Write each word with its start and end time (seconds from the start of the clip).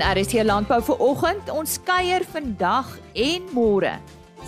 In 0.00 0.16
RSC 0.16 0.46
Landbou 0.48 0.78
vir 0.80 1.00
oggend, 1.04 1.50
ons 1.52 1.74
kuier 1.84 2.22
vandag 2.32 2.88
en 3.20 3.48
môre 3.52 3.90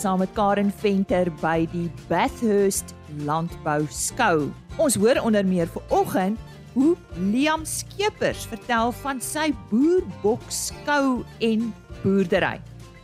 saam 0.00 0.22
met 0.22 0.30
Karen 0.32 0.70
Venter 0.80 1.28
by 1.42 1.66
die 1.68 1.90
Bathurst 2.08 2.94
Landbou 3.28 3.84
Skou. 3.92 4.46
Ons 4.80 4.96
hoor 4.96 5.18
onder 5.20 5.44
meer 5.44 5.68
vir 5.74 5.82
oggend 5.92 6.40
hoe 6.72 6.94
Liam 7.34 7.66
Skeepers 7.68 8.46
vertel 8.48 8.94
van 9.02 9.20
sy 9.20 9.50
boerbok 9.68 10.46
skou 10.48 11.20
en 11.44 11.66
boerdery. 12.00 12.54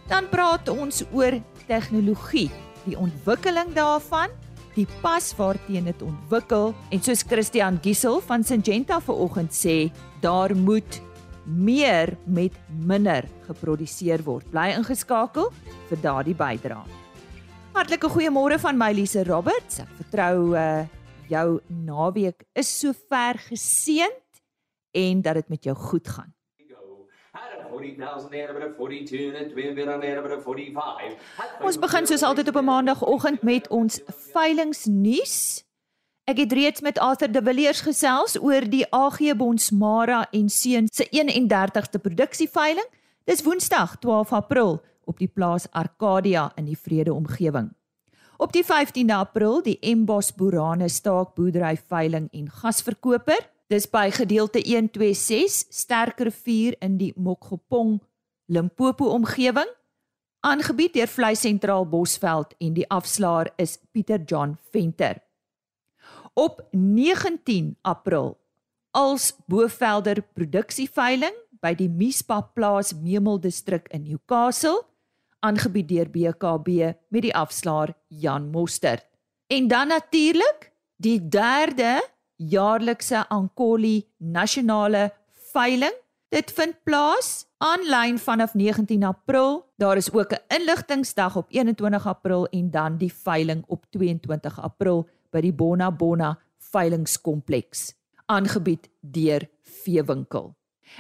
Dan 0.09 0.31
praat 0.33 0.73
ons 0.73 1.03
oor 1.13 1.37
tegnologie, 1.69 2.49
die 2.87 2.97
ontwikkeling 2.97 3.75
daarvan, 3.77 4.33
die 4.73 4.87
pas 5.03 5.35
waarteen 5.37 5.93
dit 5.93 6.07
ontwikkel 6.07 6.73
en 6.73 7.05
soos 7.05 7.27
Christian 7.29 7.77
Giesel 7.85 8.23
van 8.25 8.41
Syngenta 8.41 9.03
vanoggend 9.05 9.53
sê, 9.53 9.77
daar 10.25 10.57
moet 10.57 11.03
meer 11.49 12.17
met 12.27 12.53
minder 12.85 13.25
geproduseer 13.49 14.23
word. 14.25 14.47
Bly 14.53 14.75
ingeskakel 14.77 15.51
vir 15.89 16.03
daardie 16.05 16.37
bydrae. 16.37 16.85
Hartlike 17.75 18.11
goeiemôre 18.11 18.59
van 18.61 18.79
my 18.79 18.93
Lise 18.93 19.25
Roberts. 19.25 19.81
Ek 19.81 19.91
vertrou 20.03 20.55
uh 20.57 20.87
jou 21.29 21.61
naweek 21.69 22.47
is 22.57 22.71
sover 22.81 23.37
geseënd 23.51 24.41
en 24.97 25.23
dat 25.23 25.35
dit 25.35 25.49
met 25.49 25.65
jou 25.65 25.77
goed 25.77 26.09
gaan. 26.09 26.33
Ons 31.61 31.79
begin 31.79 32.07
soos 32.07 32.23
altyd 32.23 32.49
op 32.49 32.57
'n 32.57 32.65
maandagooggend 32.65 33.43
met 33.43 33.69
ons 33.69 34.01
veilingsnuus. 34.33 35.68
Ek 36.29 36.43
het 36.43 36.53
reeds 36.53 36.83
met 36.85 36.99
Arthur 37.01 37.31
de 37.33 37.41
Villiers 37.41 37.79
gesels 37.81 38.35
oor 38.37 38.67
die 38.69 38.83
AG 38.93 39.17
Bonsmara 39.41 40.27
en 40.37 40.51
Seun 40.53 40.85
se 40.93 41.07
31ste 41.09 42.01
produksieveiling. 42.05 42.85
Dis 43.25 43.41
Woensdag 43.47 43.95
12 44.03 44.33
April 44.37 44.75
op 45.09 45.17
die 45.23 45.31
plaas 45.33 45.65
Arcadia 45.73 46.51
in 46.61 46.67
die 46.69 46.77
Vrede 46.77 47.15
omgewing. 47.15 47.71
Op 48.37 48.53
die 48.53 48.61
15de 48.61 49.15
April 49.17 49.63
die 49.65 49.79
Embos 49.81 50.29
Boerane 50.37 50.91
staakboerdery 50.93 51.79
veiling 51.89 52.27
en 52.37 52.51
gasverkoper. 52.51 53.49
Dis 53.73 53.89
by 53.89 54.11
gedeelte 54.13 54.61
126 54.61 55.73
Sterkrivier 55.73 56.77
in 56.85 56.99
die 57.01 57.15
Mokgopong 57.17 58.03
Limpopo 58.53 59.09
omgewing. 59.17 59.73
Aangebied 60.45 60.93
deur 60.93 61.09
Vleis 61.09 61.41
Sentraal 61.41 61.89
Bosveld 61.89 62.53
en 62.61 62.77
die 62.77 62.87
afslaer 62.93 63.49
is 63.57 63.79
Pieter 63.93 64.21
John 64.29 64.59
Venter 64.71 65.25
op 66.39 66.63
19 66.71 67.77
April 67.83 68.39
als 68.91 69.33
Bovelder 69.51 70.23
produksieveiling 70.23 71.35
by 71.59 71.73
die 71.75 71.89
Miespa 71.91 72.39
plaas 72.55 72.93
Memel 72.95 73.41
distrik 73.43 73.89
in 73.91 74.05
Newcastle 74.07 74.85
aangebied 75.43 75.89
deur 75.91 76.11
BKB 76.15 76.93
met 77.11 77.27
die 77.27 77.35
afslaer 77.35 77.95
Jan 78.07 78.51
Mostert. 78.55 79.07
En 79.51 79.67
dan 79.69 79.91
natuurlik 79.91 80.71
die 80.97 81.19
derde 81.29 81.99
jaarlikse 82.37 83.25
Ankoli 83.29 84.07
nasionale 84.19 85.11
veiling. 85.53 85.95
Dit 86.31 86.53
vind 86.55 86.79
plaas 86.85 87.49
aanlyn 87.59 88.19
vanaf 88.19 88.55
19 88.55 89.03
April. 89.03 89.65
Daar 89.77 89.97
is 89.97 90.13
ook 90.13 90.33
'n 90.33 90.55
inligtingsdag 90.55 91.37
op 91.37 91.47
21 91.51 92.07
April 92.07 92.47
en 92.47 92.71
dan 92.71 92.97
die 92.97 93.13
veiling 93.13 93.65
op 93.67 93.87
22 93.91 94.61
April 94.61 95.09
by 95.31 95.43
die 95.45 95.53
Bona 95.53 95.91
Bona 95.91 96.39
veilingskompleks 96.73 97.93
aangebied 98.29 98.91
deur 99.01 99.49
Veewinkel. 99.63 100.57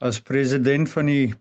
As 0.00 0.20
president 0.20 0.90
van 0.90 1.08
die 1.08 1.32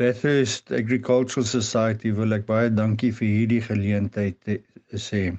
Bathurst 0.00 0.72
Agricultural 0.72 1.44
Society 1.44 2.08
wil 2.16 2.32
ek 2.32 2.46
baie 2.48 2.72
dankie 2.72 3.12
vir 3.12 3.28
hierdie 3.28 3.60
geleentheid 3.66 4.36
sê. 4.96 5.36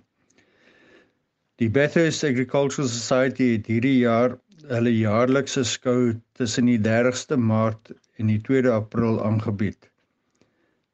Die 1.58 1.70
Bathurst 1.70 2.24
Agricultural 2.28 2.88
Society 2.90 3.56
het 3.56 3.68
hierdie 3.72 4.00
jaar 4.04 4.38
hulle 4.70 4.92
jaarlikse 4.94 5.64
skou 5.66 6.14
tussen 6.38 6.66
die 6.70 6.78
30ste 6.78 7.38
Maart 7.42 7.90
en 8.22 8.28
die 8.30 8.38
2de 8.46 8.70
April 8.76 9.18
aangebied. 9.26 9.90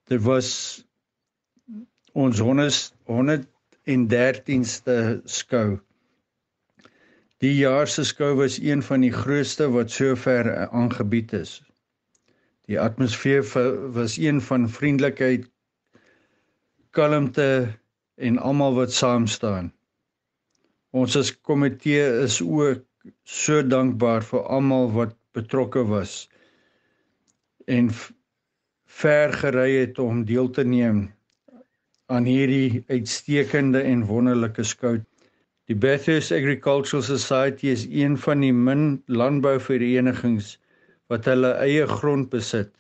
Dit 0.08 0.24
was 0.24 0.80
ons 2.16 2.40
113ste 2.40 5.20
skou. 5.28 5.84
Die 7.44 7.60
jaar 7.60 7.88
se 7.92 8.08
skou 8.08 8.40
was 8.40 8.64
een 8.64 8.80
van 8.82 9.04
die 9.04 9.12
grootste 9.12 9.68
wat 9.76 9.92
sover 9.92 10.72
aangebied 10.72 11.36
is. 11.44 11.67
Die 12.68 12.80
atmosfeer 12.80 13.46
was 13.96 14.18
een 14.20 14.42
van 14.44 14.68
vriendelikheid, 14.70 15.46
kalmte 16.92 17.50
en 18.16 18.38
almal 18.38 18.76
wat 18.76 18.92
saam 18.94 19.28
staan. 19.28 19.72
Ons 20.92 21.16
as 21.16 21.32
komitee 21.32 22.04
is 22.24 22.42
ook 22.42 22.84
so 23.24 23.62
dankbaar 23.64 24.26
vir 24.28 24.44
almal 24.58 24.92
wat 24.96 25.16
betrokke 25.38 25.84
was 25.88 26.26
en 27.68 27.92
ver 29.00 29.34
gery 29.36 29.70
het 29.78 30.00
om 30.00 30.24
deel 30.26 30.50
te 30.50 30.64
neem 30.64 31.06
aan 32.08 32.28
hierdie 32.28 32.84
uitstekende 32.88 33.82
en 33.84 34.06
wonderlike 34.08 34.64
skout. 34.64 35.04
Die 35.68 35.76
Bathurst 35.76 36.32
Agricultural 36.32 37.04
Society 37.04 37.68
is 37.68 37.84
een 37.92 38.16
van 38.18 38.44
die 38.44 38.54
min 38.56 39.04
landbouverenigings 39.06 40.56
wat 41.12 41.28
hulle 41.30 41.54
eie 41.64 41.86
grond 41.88 42.30
besit 42.32 42.74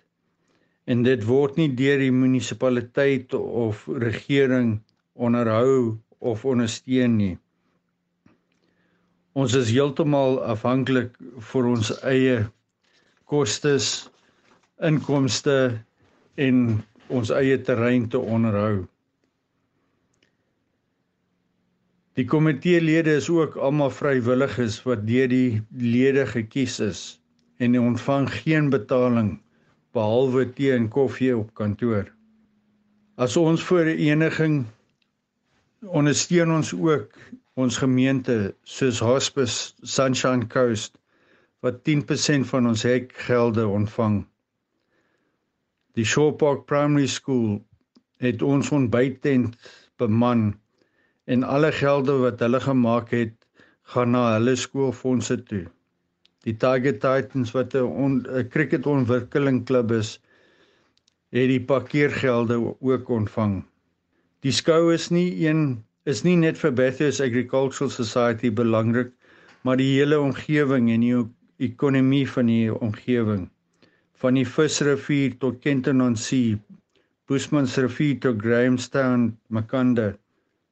en 0.88 1.03
dit 1.03 1.23
word 1.27 1.57
nie 1.59 1.69
deur 1.79 1.99
die 1.99 2.13
munisipaliteit 2.15 3.33
of 3.38 3.83
regering 4.03 4.77
onderhou 5.19 5.97
of 6.19 6.45
ondersteun 6.47 7.17
nie. 7.19 7.33
Ons 9.37 9.53
is 9.59 9.71
heeltemal 9.73 10.39
afhanklik 10.49 11.17
vir 11.51 11.67
ons 11.69 11.91
eie 12.07 12.37
kostes, 13.29 14.07
inkomste 14.81 15.57
en 16.40 16.79
ons 17.13 17.31
eie 17.35 17.59
terrein 17.67 18.07
te 18.09 18.19
onderhou. 18.19 18.87
Die 22.17 22.25
komiteelede 22.25 23.19
is 23.19 23.28
ook 23.29 23.59
almal 23.61 23.91
vrywilligers 23.93 24.79
wat 24.87 25.05
deur 25.05 25.29
die 25.29 25.61
lede 25.78 26.25
gekies 26.31 26.79
is 26.81 27.02
en 27.57 27.79
ontvang 27.79 28.29
geen 28.33 28.69
betaling 28.69 29.37
behalwe 29.97 30.45
tee 30.53 30.73
en 30.75 30.87
koffie 30.93 31.33
op 31.37 31.53
kantoor. 31.57 32.05
As 33.17 33.37
ons 33.37 33.63
vereniging 33.65 34.65
ondersteun 35.81 36.51
ons 36.53 36.73
ook 36.73 37.17
ons 37.57 37.77
gemeente 37.81 38.53
soos 38.63 38.99
Hospice 39.01 39.73
Sunshine 39.81 40.45
Coast 40.53 40.97
wat 41.65 41.81
10% 41.89 42.45
van 42.51 42.67
ons 42.69 42.83
hekgelde 42.85 43.65
ontvang. 43.67 44.21
Die 45.97 46.05
Shore 46.05 46.35
Park 46.37 46.67
Primary 46.69 47.07
School 47.09 47.57
het 48.21 48.41
ons 48.45 48.69
ontbyttent 48.73 49.57
beman 49.97 50.51
en 51.25 51.43
alle 51.43 51.71
gelde 51.73 52.19
wat 52.21 52.39
hulle 52.45 52.61
gemaak 52.61 53.09
het 53.15 53.33
gaan 53.93 54.13
na 54.13 54.23
hulle 54.35 54.53
skoolfondse 54.55 55.39
toe. 55.49 55.65
Die 56.47 56.55
Tiger 56.55 56.96
Titans 56.96 57.52
wat 57.52 57.73
'n 57.76 58.22
cricketontwikkelingklub 58.53 59.91
is, 59.91 60.20
het 61.35 61.49
die 61.52 61.64
parkeergelde 61.72 62.55
ook 62.79 63.09
ontvang. 63.09 63.66
Die 64.46 64.53
skou 64.55 64.94
is 64.94 65.09
nie 65.11 65.47
een 65.47 65.84
is 66.05 66.23
nie 66.23 66.38
net 66.40 66.58
vir 66.61 66.72
Bathurst 66.72 67.20
Agricultural 67.20 67.91
Society 67.91 68.52
belangrik, 68.61 69.11
maar 69.61 69.76
die 69.76 69.90
hele 69.97 70.22
omgewing 70.23 70.88
en 70.94 71.03
die 71.03 71.20
ekonomie 71.67 72.23
van 72.38 72.47
die 72.47 72.72
omgewing. 72.72 73.50
Van 74.23 74.40
die 74.40 74.47
Visrivier 74.47 75.35
tot 75.43 75.59
Kenton-on-Sea, 75.59 76.55
Bushmansrivier 77.28 78.22
tot 78.23 78.40
Grahamstown, 78.41 79.34
Makanda. 79.50 80.14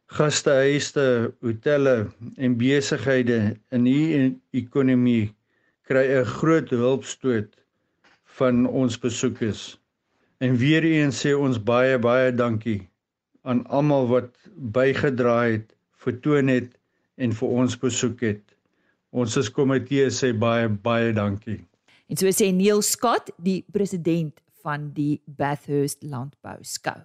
Gastehuise, 0.07 1.33
hotelle 1.43 1.97
en 2.37 2.55
besighede 2.55 3.57
in 3.75 3.83
die 3.83 4.35
ekonomie 4.55 5.33
kry 5.85 6.05
'n 6.19 6.25
groot 6.25 6.69
hulpstoot 6.69 7.51
van 8.37 8.65
ons 8.67 8.97
besoekers. 8.99 9.79
En 10.37 10.57
weer 10.57 10.83
eens 10.83 11.21
sê 11.25 11.33
ons 11.37 11.61
baie 11.63 11.99
baie 11.99 12.33
dankie 12.33 12.89
aan 13.41 13.61
almal 13.67 14.07
wat 14.07 14.33
bygedra 14.55 15.43
het, 15.43 15.75
vertoon 15.91 16.47
het 16.47 16.73
en 17.15 17.33
vir 17.33 17.47
ons 17.47 17.77
besoek 17.77 18.21
het. 18.21 18.43
Ons 19.11 19.37
as 19.37 19.51
komitee 19.51 20.09
sê 20.09 20.33
baie 20.33 20.67
baie 20.69 21.13
dankie. 21.13 21.61
En 22.09 22.17
so 22.17 22.29
sê 22.33 22.51
Neil 22.53 22.81
Scott, 22.81 23.31
die 23.37 23.63
president 23.71 24.41
van 24.65 24.89
die 24.93 25.21
Bathurst 25.25 26.03
Landbou 26.03 26.57
Skou. 26.61 26.97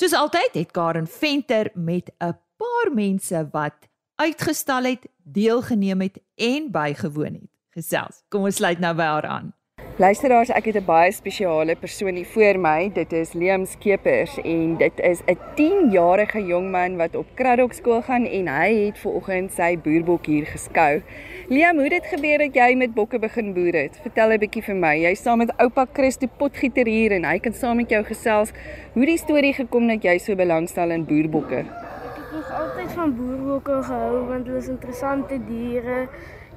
Soos 0.00 0.16
altyd 0.16 0.56
het 0.56 0.72
Karen 0.72 1.06
Venter 1.06 1.70
met 1.74 2.10
'n 2.20 2.36
paar 2.56 2.88
mense 2.94 3.48
wat 3.52 3.88
uitgestal 4.16 4.84
het, 4.84 5.06
deelgeneem 5.22 6.00
het 6.00 6.20
en 6.36 6.70
bygewoon 6.70 7.34
het. 7.34 7.51
Gesels. 7.72 8.20
Kom 8.28 8.44
ons 8.44 8.58
sluit 8.60 8.80
nou 8.84 8.92
by 8.92 9.04
haar 9.08 9.24
aan. 9.24 9.52
Luisteraars, 9.96 10.50
ek 10.52 10.66
het 10.68 10.76
'n 10.76 10.84
baie 10.84 11.12
spesiale 11.12 11.74
persoon 11.76 12.14
hier 12.14 12.26
voor 12.26 12.58
my. 12.60 12.90
Dit 12.92 13.12
is 13.12 13.32
Liam 13.32 13.64
Skeepers 13.66 14.36
en 14.44 14.76
dit 14.76 15.00
is 15.00 15.22
'n 15.24 15.38
10-jarige 15.56 16.44
jong 16.46 16.70
man 16.70 16.96
wat 16.96 17.14
op 17.14 17.26
Kraddock 17.34 17.72
skool 17.72 18.02
gaan 18.02 18.26
en 18.26 18.46
hy 18.48 18.86
het 18.86 18.98
ver 18.98 19.12
oggend 19.12 19.52
sy 19.52 19.78
boerbok 19.78 20.26
hier 20.26 20.46
geskou. 20.46 21.02
Liam, 21.48 21.74
hoe 21.74 21.84
het 21.84 22.02
dit 22.02 22.06
gebeur 22.06 22.38
dat 22.38 22.54
jy 22.54 22.74
met 22.74 22.94
bokke 22.94 23.18
begin 23.18 23.54
boer 23.54 23.72
het? 23.72 23.98
Vertel 24.02 24.32
'n 24.32 24.38
bietjie 24.38 24.62
vir 24.62 24.76
my. 24.76 24.96
Jy's 24.96 25.22
saam 25.22 25.38
met 25.38 25.52
oupa 25.56 25.86
Christo 25.92 26.26
Potgieter 26.36 26.86
hier 26.86 27.12
en 27.12 27.24
hy 27.24 27.38
kan 27.38 27.52
saam 27.52 27.76
met 27.76 27.90
jou 27.90 28.04
gesels 28.04 28.52
hoe 28.92 29.06
die 29.06 29.18
storie 29.18 29.54
gekom 29.54 29.88
dat 29.88 30.02
jy 30.02 30.18
so 30.18 30.34
belangstel 30.34 30.90
in 30.90 31.04
boerbokke. 31.04 31.58
Ek 31.58 32.16
het 32.16 32.32
nog 32.32 32.52
altyd 32.52 32.92
van 32.92 33.16
boerbokke 33.16 33.82
gehou 33.82 34.26
want 34.26 34.46
hulle 34.46 34.58
is 34.58 34.68
interessante 34.68 35.40
diere 35.46 36.08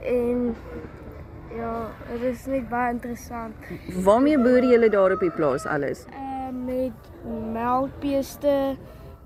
en 0.01 0.55
Ja, 1.55 1.87
dit 2.11 2.23
is 2.33 2.45
net 2.51 2.67
baie 2.69 2.91
interessant. 2.91 3.55
Waarmee 4.03 4.39
boer 4.39 4.65
julle 4.67 4.89
daar 4.91 5.13
op 5.15 5.21
die 5.23 5.31
plaas 5.31 5.65
alles? 5.65 6.05
Uh 6.11 6.33
met 6.65 7.07
melkbeeste 7.53 8.75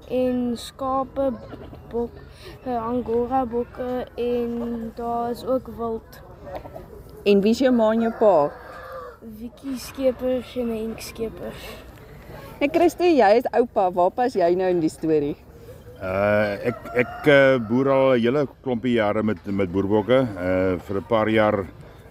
en 0.10 0.38
skape, 0.58 1.30
bok, 1.92 2.16
uh, 2.66 2.78
angora 2.80 3.44
bokke 3.46 4.06
en 4.16 4.92
daar 4.96 5.30
is 5.30 5.44
ook 5.46 5.68
wild. 5.78 6.22
En 7.24 7.42
wie 7.42 7.52
is 7.52 7.60
jou 7.64 7.74
ma 7.76 7.92
en 7.92 8.06
jou 8.08 8.14
pa? 8.20 8.34
Vicky 9.40 9.78
Skeepers 9.78 10.56
en 10.58 10.72
Henk 10.74 11.04
Skeepers. 11.04 11.68
Ek 12.60 12.76
Christo, 12.76 13.08
jy 13.08 13.30
is 13.40 13.48
oupa. 13.52 13.90
Waar 13.96 14.12
pas 14.16 14.36
jy 14.36 14.54
nou 14.60 14.70
in 14.72 14.80
die 14.84 14.92
storie? 14.92 15.36
Uh 16.00 16.56
ek 16.72 16.88
ek 17.06 17.30
boer 17.68 17.92
al 17.92 18.06
'n 18.16 18.22
hele 18.24 18.48
klompie 18.64 18.96
jare 18.96 19.24
met 19.24 19.44
met 19.46 19.72
boerbokke. 19.72 20.24
Uh 20.24 20.80
vir 20.88 20.98
'n 20.98 21.08
paar 21.08 21.30
jaar 21.30 21.66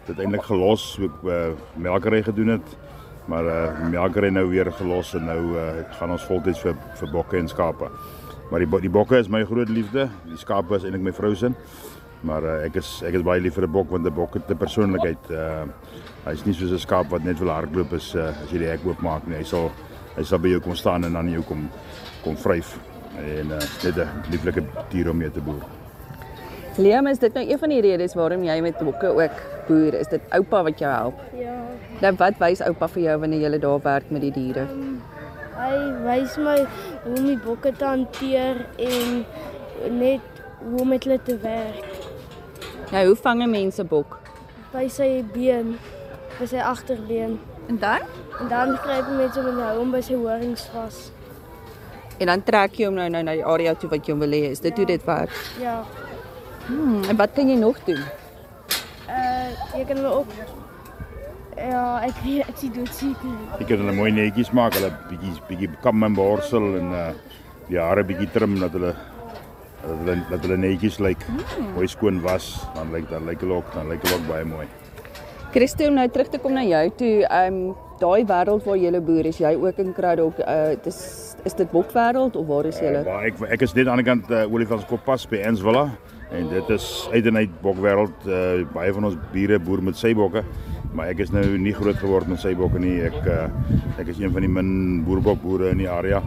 dit 0.09 0.23
eintlik 0.25 0.47
gelos 0.49 0.95
so 0.95 1.09
ek 1.09 1.27
uh, 1.29 1.39
melkery 1.77 2.23
gedoen 2.27 2.57
het. 2.57 2.77
Maar 3.29 3.45
uh, 3.45 3.89
melkery 3.93 4.31
nou 4.33 4.47
weer 4.49 4.71
gelos 4.73 5.13
en 5.19 5.27
nou 5.29 5.41
uh, 5.53 5.67
gaan 5.99 6.15
ons 6.15 6.25
voltyds 6.25 6.63
vir 6.65 6.77
vir 7.01 7.13
bokke 7.13 7.37
en 7.39 7.49
skape. 7.49 7.91
Maar 8.49 8.65
die 8.65 8.81
die 8.87 8.93
bokke 8.93 9.21
is 9.21 9.29
my 9.29 9.45
groot 9.45 9.69
liefde. 9.69 10.09
Die 10.29 10.41
skape 10.41 10.79
is 10.79 10.87
eintlik 10.89 11.05
my 11.05 11.13
vrou 11.13 11.35
se. 11.37 11.53
Maar 12.27 12.43
uh, 12.43 12.55
ek 12.67 12.81
is 12.81 13.03
ek 13.07 13.21
is 13.21 13.27
baie 13.27 13.43
lief 13.43 13.55
vir 13.55 13.69
'n 13.69 13.73
bok 13.73 13.91
want 13.91 14.07
'n 14.07 14.15
bok 14.15 14.35
het 14.35 14.51
'n 14.51 14.57
persoonlikheid 14.57 15.31
uh, 15.31 15.67
hy's 16.25 16.45
nie 16.47 16.55
soos 16.55 16.73
'n 16.73 16.79
skaap 16.79 17.11
wat 17.11 17.25
net 17.25 17.39
wil 17.39 17.53
hardloop 17.53 17.93
is 17.93 18.15
uh, 18.15 18.33
as 18.33 18.51
jy 18.51 18.59
die 18.59 18.71
hek 18.73 18.85
oopmaak 18.87 19.27
nie. 19.27 19.37
Hy 19.37 19.45
sal 19.45 19.71
hy 20.17 20.25
sal 20.25 20.39
by 20.39 20.49
jou 20.49 20.61
kom 20.61 20.75
staan 20.75 21.05
en 21.05 21.13
dan 21.13 21.31
jou 21.31 21.43
kom 21.43 21.69
kom 22.25 22.37
vryf 22.37 22.79
en 23.19 23.53
uh, 23.53 23.61
net 23.85 23.97
'n 23.97 24.09
lieflike 24.31 24.65
dier 24.91 25.11
om 25.11 25.17
mee 25.17 25.31
te 25.31 25.41
boer. 25.41 25.63
Liam, 26.79 27.07
is 27.07 27.19
dit 27.19 27.35
nou 27.35 27.45
een 27.45 27.59
van 27.59 27.69
die 27.69 27.81
redes 27.81 28.15
waarom 28.15 28.45
jy 28.45 28.61
met 28.61 28.79
bokke 28.79 29.09
ook 29.11 29.58
boer? 29.69 29.95
Is 29.95 30.11
dit 30.11 30.23
oupa 30.37 30.63
wat 30.67 30.81
jou 30.83 30.91
help? 30.93 31.21
Ja. 31.39 31.57
Nou 32.03 32.15
wat 32.21 32.41
wys 32.43 32.63
oupa 32.65 32.89
vir 32.95 33.03
jou 33.03 33.19
wanneer 33.25 33.47
jy 33.47 33.61
daar 33.63 33.83
werk 33.85 34.11
met 34.15 34.25
die 34.27 34.33
diere? 34.35 34.67
Um, 34.73 34.99
hy 35.59 35.75
wys 36.07 36.37
my 36.43 36.59
hoe 37.05 37.17
om 37.17 37.27
die 37.27 37.39
bokke 37.43 37.73
te 37.75 37.85
hanteer 37.85 38.65
en 38.79 39.25
net 39.99 40.43
hoe 40.63 40.81
om 40.81 40.89
met 40.95 41.05
hulle 41.05 41.19
te 41.23 41.37
werk. 41.43 41.85
Nou, 42.93 43.07
hoe 43.07 43.17
vang 43.17 43.43
'n 43.43 43.51
mens 43.51 43.79
'n 43.79 43.87
bok? 43.87 44.19
By 44.73 44.89
sy 44.89 45.25
been, 45.33 45.79
by 46.39 46.47
sy 46.47 46.57
agterbeen. 46.57 47.41
En 47.69 47.79
dan? 47.79 48.01
En 48.41 48.49
dan 48.49 48.77
gryp 48.77 49.07
jy 49.07 49.17
met 49.17 49.35
hom 49.35 49.47
en 49.47 49.59
hou 49.65 49.79
hom 49.79 49.91
by 49.91 50.01
sy 50.01 50.15
horings 50.15 50.67
vas. 50.73 51.11
En 52.19 52.27
dan 52.27 52.43
trek 52.43 52.79
jy 52.79 52.87
hom 52.87 52.95
nou 52.95 53.09
nou 53.09 53.23
na 53.23 53.33
die 53.33 53.45
area 53.45 53.75
toe 53.75 53.91
wat 53.91 54.07
jy 54.07 54.17
wil 54.19 54.31
hê. 54.31 54.51
Is 54.51 54.61
dit 54.61 54.71
ja. 54.71 54.77
hoe 54.77 54.87
dit 54.87 55.05
werk? 55.05 55.35
Ja. 55.61 55.85
Hmm, 56.67 57.05
en 57.09 57.17
wat 57.17 57.33
kan 57.35 57.49
jy 57.49 57.57
nog 57.57 57.79
doen? 57.85 58.03
Jy 59.77 59.85
kan 59.85 60.05
ook 60.07 60.27
Ja, 61.59 61.99
ek 62.07 62.19
weet 62.23 62.47
ek 62.47 62.59
sien 62.61 62.75
dit 62.75 62.91
seker. 62.95 63.33
Ek 63.59 63.67
kan 63.67 63.81
hulle 63.83 63.95
mooi 63.97 64.13
netjies 64.15 64.53
maak, 64.55 64.77
hulle 64.79 64.93
bietjie 65.09 65.33
bietjie 65.49 65.71
kam 65.83 66.07
en 66.07 66.15
borsel 66.15 66.77
en 66.79 66.93
uh 66.95 67.09
die 67.69 67.77
hare 67.77 68.05
bietjie 68.07 68.29
trim 68.33 68.55
dat 68.63 68.73
hulle 68.79 68.93
dat 68.95 69.91
hulle 69.91 70.15
dat 70.31 70.47
hulle 70.47 70.59
netjies 70.63 71.01
lyk. 71.03 71.25
Hmm. 71.27 71.73
Mooi 71.75 71.89
skoon 71.91 72.23
was, 72.23 72.53
dan 72.77 72.95
lyk 72.95 73.09
dan 73.11 73.27
lyk 73.27 73.43
hulle 73.43 73.59
ook, 73.59 73.75
dan 73.75 73.91
lyk 73.91 74.07
hulle 74.07 74.21
ook 74.21 74.29
baie 74.31 74.47
mooi. 74.47 74.69
Christo, 75.53 75.89
om 75.89 75.99
nou 75.99 76.07
terug 76.13 76.31
te 76.31 76.39
kom 76.39 76.55
na 76.55 76.63
jou 76.69 76.85
toe, 77.01 77.13
ehm 77.27 77.59
um, 77.59 77.77
daai 77.99 78.23
wêreld 78.29 78.63
waar 78.69 78.79
jy 78.79 79.01
boer, 79.03 79.27
is 79.27 79.41
jy 79.43 79.57
ook 79.59 79.83
in 79.83 79.91
Kraddock? 79.97 80.39
Uh 80.47 80.77
dis 80.85 81.01
is 81.45 81.59
dit 81.59 81.71
bokwêreld 81.75 82.39
of 82.39 82.47
waar 82.47 82.71
is 82.71 82.79
jy? 82.79 82.95
Uh, 83.03 83.19
ek 83.27 83.43
ek 83.59 83.67
is 83.67 83.75
net 83.75 83.91
aan 83.91 83.99
die 83.99 84.07
kant 84.07 84.31
uh, 84.31 84.47
Olifantskop 84.47 85.03
pas 85.05 85.27
by 85.27 85.43
Ensvilla 85.51 85.89
en 86.31 86.49
dit 86.49 86.71
is 86.71 87.09
uit 87.13 87.27
en 87.27 87.37
uit 87.37 87.61
bokwêreld 87.63 88.27
uh, 88.27 88.67
baie 88.75 88.93
van 88.93 89.05
ons 89.05 89.17
bure 89.33 89.59
boer 89.59 89.83
met 89.83 89.97
sy 89.97 90.15
bokke 90.15 90.45
maar 90.93 91.11
ek 91.13 91.23
is 91.25 91.33
nou 91.35 91.45
nie 91.61 91.75
groot 91.77 91.99
geword 92.01 92.29
met 92.31 92.41
sy 92.43 92.55
bokke 92.59 92.81
nie. 92.83 92.97
Ek 93.07 93.19
uh, 93.29 93.47
ek 94.01 94.13
is 94.13 94.21
een 94.23 94.33
van 94.35 94.45
die 94.45 94.53
min 94.53 94.71
boerbokboere 95.07 95.73
in 95.75 95.83
die 95.83 95.91
area. 95.91 96.23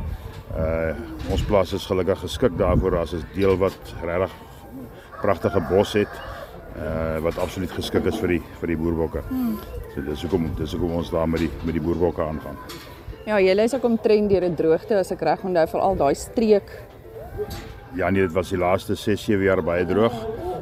Uh, 0.51 0.93
ons 1.31 1.43
plaas 1.47 1.73
is 1.77 1.87
gelukkig 1.87 2.19
geskik 2.25 2.57
daarvoor 2.59 3.01
as 3.01 3.13
'n 3.15 3.23
deel 3.35 3.57
wat 3.57 3.95
regtig 4.03 4.33
pragtige 5.21 5.61
bos 5.69 5.93
het 5.93 6.13
uh, 6.75 7.19
wat 7.23 7.37
absoluut 7.37 7.71
geskik 7.71 8.05
is 8.05 8.19
vir 8.19 8.37
die 8.37 8.41
vir 8.59 8.67
die 8.67 8.77
boerbokke. 8.77 9.21
So 9.93 10.01
dis 10.01 10.21
hoekom 10.21 10.51
dis 10.57 10.71
hoekom 10.71 10.97
ons 10.97 11.11
daar 11.11 11.29
met 11.29 11.39
die 11.39 11.51
met 11.63 11.73
die 11.73 11.83
boerbokke 11.83 12.21
aangaan. 12.21 12.57
Ja, 13.25 13.39
julle 13.39 13.63
is 13.63 13.75
ook 13.75 13.83
omtrent 13.83 14.29
deur 14.29 14.45
'n 14.45 14.55
droogte 14.55 14.97
as 14.97 15.11
ek 15.11 15.21
reg 15.21 15.43
onthou, 15.43 15.67
veral 15.67 15.95
daai 15.95 16.15
streek 16.15 16.69
Ja 17.93 18.09
nee, 18.09 18.21
dit 18.21 18.31
was 18.31 18.49
die 18.49 18.57
laaste 18.57 18.95
6 18.95 19.23
7 19.23 19.43
jaar 19.43 19.61
baie 19.63 19.85
droog. 19.85 20.15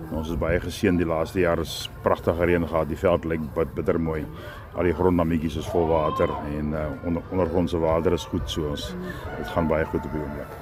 Ons 0.09 0.31
is 0.33 0.38
baie 0.41 0.57
geseën 0.59 0.98
die 0.98 1.05
laaste 1.05 1.43
jaar 1.43 1.59
is 1.62 1.89
pragtige 2.01 2.45
reën 2.50 2.65
gehad. 2.67 2.88
Die 2.89 2.98
veld 2.98 3.27
lyk 3.29 3.43
bitter 3.75 4.00
mooi. 4.01 4.24
Al 4.74 4.89
die 4.89 4.93
gronddammetjies 4.98 5.59
is 5.62 5.67
vol 5.69 5.86
water 5.91 6.31
en 6.55 6.74
uh, 6.74 6.88
onder 7.05 7.21
ondergrondse 7.29 7.77
water 7.77 8.15
is 8.17 8.25
goed 8.31 8.50
so 8.50 8.71
ons. 8.71 8.88
Dit 9.38 9.51
gaan 9.53 9.69
baie 9.69 9.86
goed 9.86 10.05
op 10.05 10.15
die 10.15 10.21
oomblik. 10.21 10.55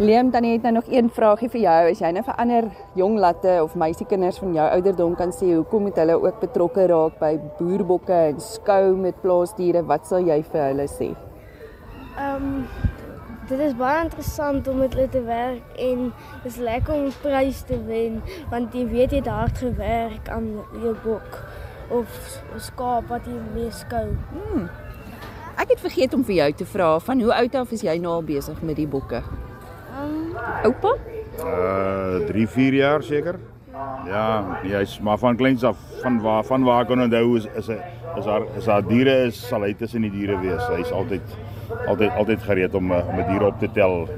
Liam, 0.00 0.30
dan 0.32 0.44
het 0.48 0.62
nou 0.62 0.72
nog 0.72 0.88
een 0.88 1.10
vraagie 1.12 1.50
vir 1.52 1.60
jou. 1.60 1.80
As 1.90 2.00
jy 2.00 2.12
nou 2.16 2.22
vir 2.24 2.38
ander 2.40 2.70
jong 2.96 3.18
latte 3.20 3.58
of 3.60 3.74
meisiekinders 3.76 4.38
van 4.40 4.54
jou 4.56 4.68
ouderdom 4.78 5.18
kan 5.18 5.34
sê 5.36 5.50
hoekom 5.52 5.84
moet 5.90 6.00
hulle 6.00 6.16
ook 6.16 6.40
betrokke 6.40 6.86
raak 6.88 7.20
by 7.20 7.34
boerbokke 7.58 8.22
en 8.30 8.40
skou 8.40 8.96
met 8.96 9.20
plaasdiere, 9.20 9.84
wat 9.84 10.08
sal 10.08 10.24
jy 10.24 10.40
vir 10.48 10.64
hulle 10.70 10.88
sê? 10.88 11.12
Ehm 12.16 12.48
um, 12.48 12.98
dit 13.50 13.66
is 13.66 13.76
baie 13.78 14.04
interessant 14.04 14.68
om 14.68 14.78
met 14.78 14.94
hulle 14.94 15.08
te 15.10 15.22
werk 15.26 15.78
en 15.78 16.04
dit 16.42 16.50
is 16.52 16.60
lekker 16.62 16.94
om 16.94 17.10
prys 17.22 17.64
te 17.66 17.78
wen 17.88 18.20
want 18.52 18.74
jy 18.76 18.86
weet 18.90 19.16
jy 19.16 19.22
het 19.22 19.32
hard 19.32 19.58
gewerk 19.58 20.30
aan 20.30 20.52
jou 20.82 20.94
bok 21.04 21.40
of 21.90 22.06
skaap 22.62 23.10
wat 23.10 23.26
jy 23.26 23.36
mee 23.54 23.70
skou. 23.74 24.06
Hmm. 24.30 24.68
Ek 25.60 25.74
het 25.74 25.82
vergeet 25.82 26.14
om 26.14 26.22
vir 26.24 26.36
jou 26.36 26.50
te 26.62 26.66
vra 26.72 26.90
van 27.02 27.20
hoe 27.20 27.32
oud 27.34 27.56
af 27.58 27.72
is 27.74 27.82
jy 27.84 27.96
nou 28.00 28.20
al 28.20 28.26
besig 28.26 28.62
met 28.62 28.78
die 28.78 28.88
bokke? 28.88 29.22
Um, 29.98 30.36
Oupa? 30.70 30.94
Uh 31.42 32.26
3 32.30 32.46
4 32.54 32.78
jaar 32.78 33.02
seker. 33.02 33.40
Ja, 34.06 34.58
jy's 34.66 34.98
maar 35.00 35.18
van 35.18 35.36
kleins 35.36 35.64
af 35.64 35.78
van 36.02 36.20
waar 36.20 36.44
van 36.44 36.64
waar 36.64 36.86
kan 36.86 37.02
onthou 37.02 37.36
is 37.36 37.46
is 37.56 37.68
hy 37.70 37.78
is 38.18 38.26
haar 38.26 38.46
is 38.58 38.66
haar 38.66 38.82
diere 38.86 39.14
is 39.26 39.38
sal 39.48 39.62
hy 39.66 39.74
tussen 39.74 40.06
die 40.06 40.12
diere 40.14 40.38
wees. 40.40 40.62
Hy's 40.72 40.92
altyd 40.92 41.36
altyd 41.86 42.10
altyd 42.10 42.42
gereed 42.42 42.74
om 42.74 42.92
eh, 42.92 43.08
om 43.08 43.18
'n 43.18 43.26
dier 43.28 43.46
op 43.46 43.58
te 43.58 43.70
tel 43.72 44.08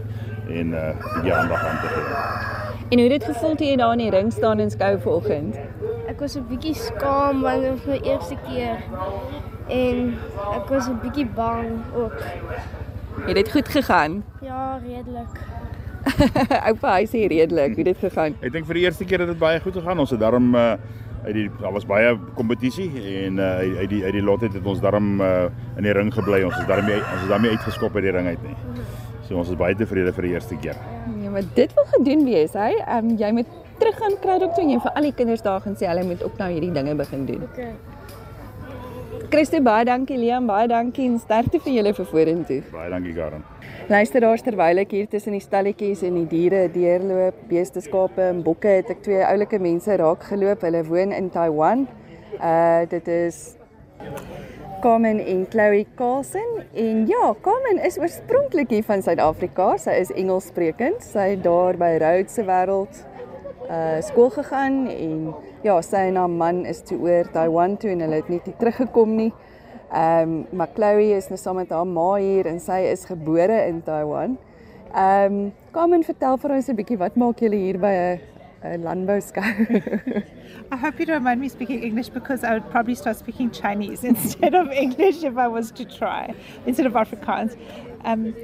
en 0.48 0.72
uh 0.72 1.22
die 1.22 1.34
aandag 1.34 1.64
aan 1.64 1.80
te 1.80 1.86
gee. 1.86 2.04
En 2.88 2.98
hoe 2.98 3.08
het 3.08 3.20
dit 3.20 3.24
gevoel 3.24 3.54
toe 3.54 3.66
jy 3.66 3.76
daar 3.76 3.92
in 3.92 3.98
die 3.98 4.10
ring 4.10 4.32
staan 4.32 4.58
en 4.58 4.70
skou 4.70 4.98
vanoggend? 5.00 5.56
Ek 6.06 6.20
was 6.20 6.36
'n 6.36 6.46
bietjie 6.48 6.74
skaam 6.74 7.40
want 7.40 7.62
dit 7.62 7.70
was 7.70 7.86
my 7.86 8.00
eerste 8.10 8.36
keer 8.48 8.76
en 9.68 10.18
ek 10.54 10.68
was 10.68 10.88
'n 10.88 10.98
bietjie 11.02 11.26
bang 11.26 11.80
ook. 11.94 12.22
Het 13.26 13.34
dit 13.34 13.50
goed 13.50 13.68
gegaan? 13.68 14.24
Ja, 14.42 14.80
redelik. 14.86 15.34
Oupa, 16.68 16.96
hy 16.98 17.06
sê 17.06 17.26
redelik, 17.30 17.74
hoe 17.74 17.84
dit 17.84 17.98
gegaan? 17.98 18.34
Ek 18.42 18.52
dink 18.52 18.66
vir 18.66 18.74
die 18.74 18.82
eerste 18.84 19.04
keer 19.04 19.22
het 19.22 19.28
dit 19.28 19.38
baie 19.38 19.60
goed 19.60 19.76
gegaan. 19.78 19.98
Ons 19.98 20.10
het 20.10 20.20
daarom 20.20 20.54
uh 20.54 20.74
uit 21.24 21.34
die 21.34 21.46
daar 21.60 21.72
was 21.72 21.86
baie 21.86 22.16
kompetisie 22.34 22.88
en 23.24 23.38
uh 23.38 23.78
uit 23.78 23.88
die 23.90 24.02
uit 24.04 24.12
die 24.12 24.22
lot 24.22 24.40
het, 24.40 24.54
het 24.58 24.66
ons 24.66 24.80
daarom 24.80 25.20
uh 25.20 25.48
in 25.76 25.86
die 25.86 25.92
ring 25.92 26.12
gebly. 26.14 26.42
Ons 26.48 26.58
is 26.58 26.66
daarmee 26.66 26.98
ons 27.00 27.22
is 27.22 27.28
daarmee 27.28 27.56
uitgeskop 27.56 27.96
uit 27.96 28.08
die 28.08 28.14
ring 28.18 28.26
uit 28.26 28.42
nie. 28.42 28.56
So 29.28 29.38
ons 29.38 29.50
is 29.52 29.58
baie 29.58 29.76
tevrede 29.78 30.12
vir 30.12 30.28
die 30.28 30.32
eerste 30.34 30.58
keer. 30.60 30.78
Ja, 31.22 31.30
maar 31.30 31.46
dit 31.54 31.74
wil 31.74 31.86
gedoen 31.96 32.24
wees, 32.24 32.52
hy. 32.58 32.72
Ehm 32.82 33.12
um, 33.12 33.16
jy 33.18 33.30
moet 33.38 33.58
terug 33.78 33.98
gaan 33.98 34.18
kry 34.22 34.38
dokter 34.42 34.62
en 34.62 34.74
jy 34.74 34.82
vir 34.82 34.98
al 34.98 35.08
die 35.08 35.16
kinders 35.20 35.42
daar 35.42 35.62
gaan 35.64 35.78
sê 35.78 35.88
hulle 35.90 36.04
moet 36.06 36.22
ook 36.22 36.38
nou 36.38 36.50
hierdie 36.52 36.72
dinge 36.74 36.94
begin 36.98 37.26
doen. 37.26 37.46
Okay. 37.50 37.72
Christo 39.12 39.60
baie 39.60 39.84
dankie 39.84 40.16
Liam, 40.16 40.46
baie 40.48 40.64
dankie 40.70 41.04
en 41.04 41.18
sterkte 41.20 41.58
vir 41.60 41.74
julle 41.76 41.92
vir 41.96 42.06
vorentoe. 42.08 42.60
Baie 42.72 42.88
dankie 42.92 43.12
Karen. 43.16 43.42
Luisteraars 43.92 44.44
terwyl 44.46 44.80
ek 44.80 44.94
hier 44.96 45.08
tussen 45.12 45.36
die 45.36 45.42
stalletjies 45.42 46.04
en 46.08 46.16
die 46.16 46.28
diere 46.30 46.62
deurloop, 46.72 47.42
beeste, 47.50 47.82
skape 47.84 48.24
en 48.30 48.40
bokke, 48.46 48.78
het 48.80 48.92
ek 48.94 49.02
twee 49.04 49.20
oulike 49.26 49.60
mense 49.60 49.98
raak 50.00 50.24
geloop. 50.30 50.64
Hulle 50.64 50.80
woon 50.88 51.12
in 51.12 51.28
Taiwan. 51.34 51.84
Uh 52.38 52.88
dit 52.88 53.12
is 53.12 53.42
Carmen 54.82 55.20
en 55.20 55.44
Chloe 55.52 55.84
Carlson 55.94 56.62
en 56.72 57.04
ja, 57.06 57.34
Carmen 57.44 57.84
is 57.84 58.00
oorspronklik 58.00 58.72
hier 58.72 58.88
van 58.88 59.04
Suid-Afrika. 59.04 59.74
Sy 59.78 60.00
is 60.06 60.16
Engelssprekend. 60.16 61.04
Sy 61.04 61.34
het 61.34 61.44
daar 61.44 61.76
by 61.76 61.98
Rhodes 62.00 62.40
se 62.40 62.48
wêreld 62.48 63.04
uh 63.72 64.00
skool 64.04 64.30
gegaan 64.30 64.86
en 64.92 65.34
ja, 65.64 65.78
sy 65.80 66.08
en 66.10 66.18
haar 66.20 66.30
man 66.30 66.64
is 66.68 66.82
toe 66.84 66.98
oor 67.00 67.30
Taiwan 67.32 67.78
toe 67.80 67.90
en 67.94 68.04
hulle 68.04 68.20
het 68.20 68.28
net 68.28 68.46
nie 68.46 68.58
teruggekom 68.60 69.16
nie. 69.16 69.32
Ehm 69.92 70.28
um, 70.28 70.46
maar 70.56 70.68
Chloe 70.74 71.12
is 71.16 71.28
nou 71.28 71.38
saam 71.40 71.56
met 71.60 71.70
haar 71.70 71.86
ma 71.86 72.14
hier 72.16 72.46
en 72.48 72.60
sy 72.60 72.82
is 72.90 73.04
gebore 73.04 73.58
in 73.68 73.82
Taiwan. 73.82 74.38
Ehm 74.92 75.32
um, 75.32 75.52
kom 75.72 75.92
en 75.92 76.04
vertel 76.04 76.36
vir 76.36 76.54
ons 76.56 76.68
'n 76.68 76.76
bietjie 76.76 76.98
wat 76.98 77.16
maak 77.16 77.40
julle 77.40 77.56
hier 77.56 77.78
by 77.78 77.92
'n 77.92 78.20
'n 78.64 78.82
landbouskou? 78.82 79.42
I 80.72 80.76
hope 80.76 80.98
you 80.98 81.06
don't 81.06 81.24
mind 81.24 81.40
me 81.40 81.48
speaking 81.48 81.82
English 81.82 82.08
because 82.08 82.44
I 82.44 82.52
would 82.52 82.70
probably 82.70 82.94
start 82.94 83.16
speaking 83.16 83.50
Chinese 83.50 84.04
instead 84.12 84.54
of 84.54 84.70
English 84.70 85.24
if 85.24 85.36
I 85.36 85.48
was 85.48 85.70
to 85.72 85.84
try, 85.84 86.34
instead 86.66 86.86
of 86.86 86.94
Afrikaans. 86.94 87.56
Um, 88.04 88.34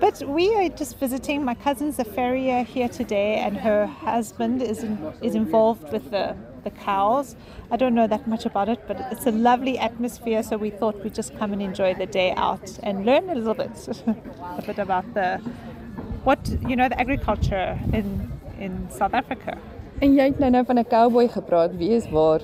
but 0.00 0.22
we 0.26 0.54
are 0.54 0.68
just 0.68 0.98
visiting. 0.98 1.44
My 1.44 1.54
cousin's 1.54 1.98
a 1.98 2.04
farrier 2.04 2.62
here 2.62 2.88
today, 2.88 3.36
and 3.36 3.56
her 3.58 3.86
husband 3.86 4.62
is 4.62 4.82
in, 4.82 5.12
is 5.22 5.34
involved 5.34 5.92
with 5.92 6.10
the 6.10 6.36
the 6.64 6.70
cows. 6.70 7.36
I 7.70 7.76
don't 7.76 7.94
know 7.94 8.06
that 8.06 8.26
much 8.26 8.46
about 8.46 8.68
it, 8.68 8.80
but 8.88 8.96
it's 9.12 9.26
a 9.26 9.30
lovely 9.30 9.78
atmosphere. 9.78 10.42
So 10.42 10.56
we 10.56 10.70
thought 10.70 11.02
we'd 11.04 11.14
just 11.14 11.36
come 11.36 11.52
and 11.52 11.62
enjoy 11.62 11.94
the 11.94 12.06
day 12.06 12.32
out 12.36 12.78
and 12.82 13.04
learn 13.04 13.28
a 13.28 13.34
little 13.34 13.54
bit, 13.54 13.88
a 14.58 14.62
bit 14.66 14.78
about 14.78 15.12
the 15.14 15.40
what 16.24 16.40
you 16.68 16.74
know 16.74 16.88
the 16.88 16.98
agriculture 16.98 17.78
in 17.92 18.32
in 18.58 18.90
South 18.90 19.14
Africa. 19.14 19.58
En 20.00 20.14
jy 20.14 20.24
het 20.30 20.38
nou 20.38 20.50
nou 20.50 20.64
van 20.64 20.78
'n 20.78 20.86
cowboy 20.88 21.28
gepraat. 21.28 21.76
Wie 21.76 21.90
is 21.90 22.08
waar? 22.10 22.40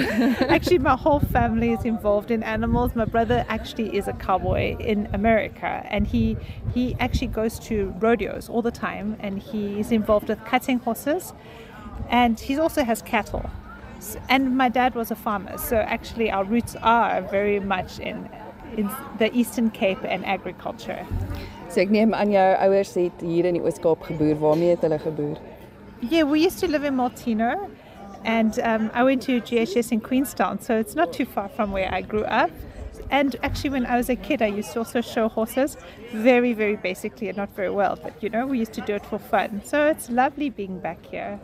actually, 0.54 0.78
my 0.78 0.96
whole 0.96 1.20
family 1.20 1.72
is 1.72 1.84
involved 1.84 2.30
in 2.30 2.42
animals. 2.42 2.94
My 2.94 3.04
brother 3.04 3.44
actually 3.48 3.96
is 3.96 4.08
a 4.08 4.12
cowboy 4.12 4.76
in 4.78 5.08
America, 5.12 5.82
and 5.90 6.06
he 6.06 6.36
he 6.74 6.94
actually 6.98 7.32
goes 7.32 7.58
to 7.58 7.92
rodeos 8.00 8.48
all 8.48 8.62
the 8.62 8.70
time, 8.70 9.16
and 9.20 9.42
he 9.42 9.78
is 9.78 9.90
involved 9.90 10.28
with 10.28 10.38
cutting 10.44 10.78
horses, 10.78 11.32
and 12.10 12.40
he 12.40 12.58
also 12.60 12.84
has 12.84 13.02
cattle. 13.02 13.50
And 14.28 14.56
my 14.56 14.68
dad 14.68 14.94
was 14.94 15.10
a 15.10 15.16
farmer, 15.16 15.58
so 15.58 15.76
actually 15.76 16.30
our 16.30 16.44
roots 16.44 16.76
are 16.82 17.22
very 17.30 17.60
much 17.60 17.98
in 17.98 18.28
in 18.76 18.90
the 19.18 19.30
Eastern 19.32 19.70
Cape 19.70 20.04
and 20.04 20.24
agriculture. 20.24 21.06
So 21.68 21.80
ek 21.80 21.90
neem 21.90 22.14
aan 22.14 22.30
jou 22.30 22.56
ouers 22.66 22.94
het 22.94 23.20
hier 23.20 23.44
in 23.44 23.54
die 23.58 23.62
Oos-Kaap 23.62 24.02
geboer. 24.02 24.38
Waarmee 24.40 24.70
het 24.70 24.80
hulle 24.86 24.98
geboer? 24.98 25.40
Yeah, 26.00 26.24
we 26.24 26.40
used 26.42 26.58
to 26.60 26.68
live 26.68 26.84
in 26.84 26.94
Maltino, 26.96 27.70
and 28.24 28.58
um, 28.60 28.90
I 28.94 29.02
went 29.02 29.22
to 29.22 29.40
GHS 29.40 29.92
in 29.92 30.00
Queenstown, 30.00 30.60
so 30.60 30.76
it's 30.76 30.94
not 30.94 31.12
too 31.12 31.24
far 31.24 31.48
from 31.48 31.72
where 31.72 31.92
I 31.92 32.02
grew 32.02 32.24
up. 32.24 32.50
And 33.10 33.36
actually, 33.42 33.70
when 33.70 33.86
I 33.86 33.96
was 33.96 34.08
a 34.08 34.16
kid, 34.16 34.42
I 34.42 34.46
used 34.46 34.72
to 34.72 34.80
also 34.80 35.00
show 35.00 35.28
horses, 35.28 35.76
very, 36.12 36.52
very 36.52 36.76
basically 36.76 37.28
and 37.28 37.36
not 37.36 37.50
very 37.54 37.70
well, 37.70 37.96
but 38.02 38.20
you 38.22 38.28
know, 38.28 38.46
we 38.46 38.58
used 38.58 38.72
to 38.74 38.80
do 38.80 38.94
it 38.94 39.06
for 39.06 39.18
fun. 39.18 39.62
So 39.64 39.86
it's 39.86 40.10
lovely 40.10 40.50
being 40.50 40.80
back 40.80 41.06
here. 41.06 41.38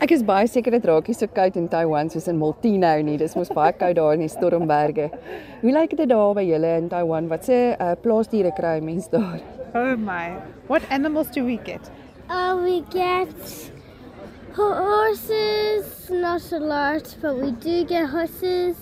Ek 0.00 0.12
is 0.14 0.22
baie 0.22 0.46
seker 0.46 0.70
dit 0.70 0.84
raak 0.86 1.08
nie 1.10 1.14
so 1.18 1.26
koud 1.26 1.56
in 1.58 1.64
Taiwan 1.68 2.10
soos 2.10 2.28
in 2.30 2.38
Maltino 2.38 2.90
nie. 3.02 3.16
Dis 3.18 3.34
mos 3.34 3.48
baie 3.50 3.72
koud 3.78 3.96
daar 3.98 4.12
in 4.14 4.20
die 4.22 4.28
Stormberge. 4.30 5.08
Hoe 5.62 5.72
lyk 5.74 5.96
dit 5.98 6.08
daar 6.10 6.34
by 6.38 6.44
julle 6.46 6.76
in 6.82 6.86
Taiwan? 6.92 7.26
Wat 7.30 7.44
se 7.46 7.58
uh, 7.74 7.94
plaasdiere 8.02 8.52
kry 8.54 8.76
mense 8.82 9.10
daar? 9.10 9.40
Oh 9.74 9.96
my, 9.96 10.36
what 10.68 10.82
animals 10.90 11.30
do 11.34 11.44
we 11.44 11.58
get? 11.64 11.90
Uh, 12.30 12.54
we 12.62 12.82
get 12.90 13.34
ho- 13.38 13.77
horses, 14.64 16.10
not 16.10 16.52
a 16.52 16.58
lot, 16.58 17.16
but 17.20 17.36
we 17.38 17.52
do 17.52 17.84
get 17.84 18.08
horses 18.08 18.76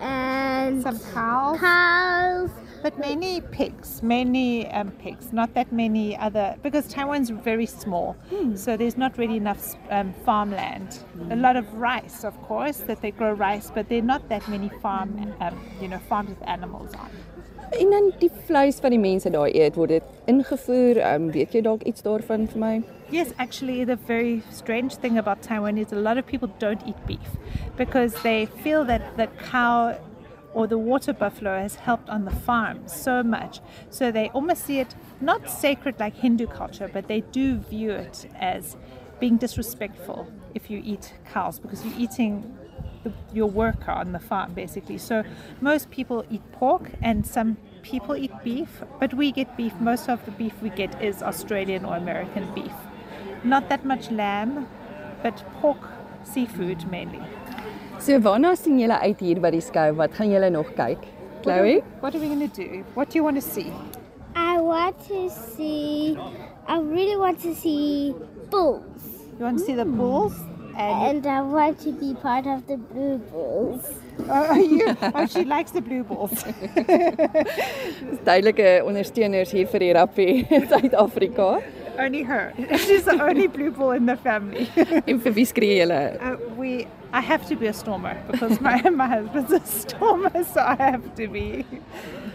and 0.00 0.82
Some 0.82 0.98
cows, 1.12 1.58
cows. 1.58 2.50
but 2.82 2.98
many 2.98 3.40
pigs, 3.40 4.02
many 4.02 4.66
um, 4.70 4.90
pigs, 4.92 5.32
not 5.32 5.52
that 5.54 5.72
many 5.72 6.16
other, 6.16 6.56
because 6.62 6.86
Taiwan's 6.88 7.30
very 7.30 7.66
small, 7.66 8.16
so 8.54 8.76
there's 8.76 8.96
not 8.96 9.18
really 9.18 9.36
enough 9.36 9.74
um, 9.90 10.14
farmland. 10.24 11.00
A 11.30 11.36
lot 11.36 11.56
of 11.56 11.72
rice, 11.74 12.24
of 12.24 12.40
course, 12.42 12.78
that 12.78 13.02
they 13.02 13.10
grow 13.10 13.32
rice, 13.32 13.70
but 13.74 13.88
there 13.88 13.98
are 13.98 14.02
not 14.02 14.28
that 14.28 14.48
many 14.48 14.68
farm, 14.80 15.34
um, 15.40 15.60
you 15.80 15.88
know, 15.88 15.98
farms 16.08 16.30
with 16.30 16.42
animals 16.48 16.94
on. 16.94 17.10
En 17.70 17.90
dan 17.90 18.12
die 18.18 18.30
vleis 18.46 18.80
wat 18.80 18.90
die 18.90 19.00
mense 19.00 19.30
eet, 19.30 19.74
word 19.76 19.88
dit 19.88 20.02
ingevoer? 20.26 21.00
Um, 21.14 21.30
weet 21.32 21.52
jy 21.52 21.60
dalk 21.66 21.82
iets 21.82 22.02
daarvan 22.02 22.46
vir 22.48 22.58
my? 22.58 22.74
Yes, 23.10 23.32
actually, 23.38 23.84
the 23.84 23.96
very 23.96 24.42
strange 24.50 24.96
thing 24.96 25.18
about 25.18 25.42
Taiwan 25.42 25.78
is 25.78 25.92
a 25.92 25.96
lot 25.96 26.18
of 26.18 26.26
people 26.26 26.48
don't 26.58 26.82
eat 26.86 26.96
beef 27.06 27.36
because 27.76 28.14
they 28.22 28.46
feel 28.62 28.84
that 28.84 29.16
the 29.16 29.28
cow 29.50 29.94
or 30.54 30.66
the 30.66 30.78
water 30.78 31.12
buffalo 31.12 31.58
has 31.58 31.74
helped 31.74 32.08
on 32.08 32.24
the 32.24 32.30
farm 32.30 32.80
so 32.86 33.22
much. 33.22 33.60
So 33.90 34.10
they 34.10 34.30
almost 34.30 34.64
see 34.64 34.80
it 34.80 34.94
not 35.20 35.48
sacred 35.50 36.00
like 36.00 36.14
Hindu 36.14 36.46
culture, 36.46 36.88
but 36.92 37.06
they 37.06 37.20
do 37.32 37.58
view 37.58 37.92
it 37.92 38.28
as 38.38 38.76
being 39.20 39.36
disrespectful 39.36 40.26
if 40.54 40.70
you 40.70 40.80
eat 40.84 41.12
cows 41.32 41.58
because 41.58 41.84
you're 41.84 41.98
eating 41.98 42.56
the, 43.04 43.12
your 43.32 43.48
worker 43.48 43.90
on 43.90 44.12
the 44.12 44.18
farm 44.18 44.54
basically. 44.54 44.98
So 44.98 45.24
most 45.60 45.90
people 45.90 46.24
eat 46.30 46.42
pork 46.52 46.90
and 47.02 47.26
some 47.26 47.56
people 47.82 48.16
eat 48.16 48.32
beef, 48.44 48.82
but 49.00 49.14
we 49.14 49.32
get 49.32 49.56
beef. 49.56 49.74
Most 49.80 50.08
of 50.08 50.24
the 50.24 50.30
beef 50.32 50.54
we 50.62 50.70
get 50.70 51.00
is 51.02 51.22
Australian 51.22 51.84
or 51.84 51.96
American 51.96 52.52
beef. 52.54 52.72
Not 53.44 53.68
that 53.68 53.84
much 53.84 54.10
lamb, 54.10 54.68
but 55.22 55.44
pork, 55.60 55.78
seafood 56.24 56.90
mainly. 56.90 57.22
So 57.98 58.18
waarna 58.20 58.56
sien 58.56 58.78
julle 58.78 58.98
uit 59.02 59.20
hier 59.20 59.40
by 59.42 59.50
die 59.50 59.62
skou? 59.62 59.92
Wat 59.98 60.12
gaan 60.14 60.30
julle 60.30 60.50
nog 60.50 60.74
kyk? 60.76 61.06
Chloe? 61.42 61.80
What 62.00 62.14
are 62.14 62.20
we 62.20 62.28
going 62.28 62.48
to 62.48 62.54
do? 62.62 62.84
What 62.94 63.10
do 63.10 63.18
you 63.18 63.24
want 63.24 63.36
to 63.36 63.42
see? 63.42 63.72
I 64.36 64.60
want 64.60 64.98
to 65.08 65.30
see. 65.30 66.16
I 66.68 66.78
really 66.78 67.16
want 67.16 67.40
to 67.42 67.54
see 67.54 68.14
bulls, 68.50 69.02
You 69.38 69.44
want 69.44 69.58
to 69.58 69.64
see 69.64 69.74
the 69.74 69.84
bulls? 69.84 70.34
And 70.78 71.08
and 71.08 71.26
I 71.26 71.42
want 71.42 71.80
to 71.80 71.92
be 71.92 72.14
part 72.14 72.46
of 72.46 72.66
the 72.68 72.76
blue 72.76 73.18
bulls. 73.18 73.82
oh, 74.30 74.54
you, 74.54 74.96
oh, 75.02 75.26
she 75.26 75.44
likes 75.44 75.72
the 75.72 75.80
blue 75.80 76.04
bulls. 76.04 76.44
Dis 78.08 78.22
duidelike 78.22 78.70
ondersteuners 78.86 79.50
hier 79.50 79.66
vir 79.74 79.86
die 79.86 79.92
rappie 79.98 80.46
in 80.46 80.70
Suid-Afrika. 80.70 81.50
only 81.98 82.22
her. 82.22 82.52
She's 82.78 83.04
the 83.04 83.22
only 83.22 83.46
blue 83.46 83.70
bull 83.70 83.92
in 83.92 84.06
the 84.06 84.16
family. 84.16 84.68
En 85.10 85.20
vir 85.20 85.34
wie 85.34 85.46
skree 85.46 85.78
julle? 85.80 86.00
Uh, 86.20 86.36
we, 86.58 86.86
I 87.12 87.20
have 87.20 87.46
to 87.48 87.56
be 87.56 87.66
a 87.66 87.72
stormer 87.72 88.22
because 88.30 88.60
my 88.60 88.82
my 88.90 89.06
husband's 89.06 89.52
a 89.52 89.64
stormer, 89.64 90.44
so 90.44 90.60
I 90.60 90.76
have 90.76 91.14
to 91.16 91.28
be. 91.28 91.64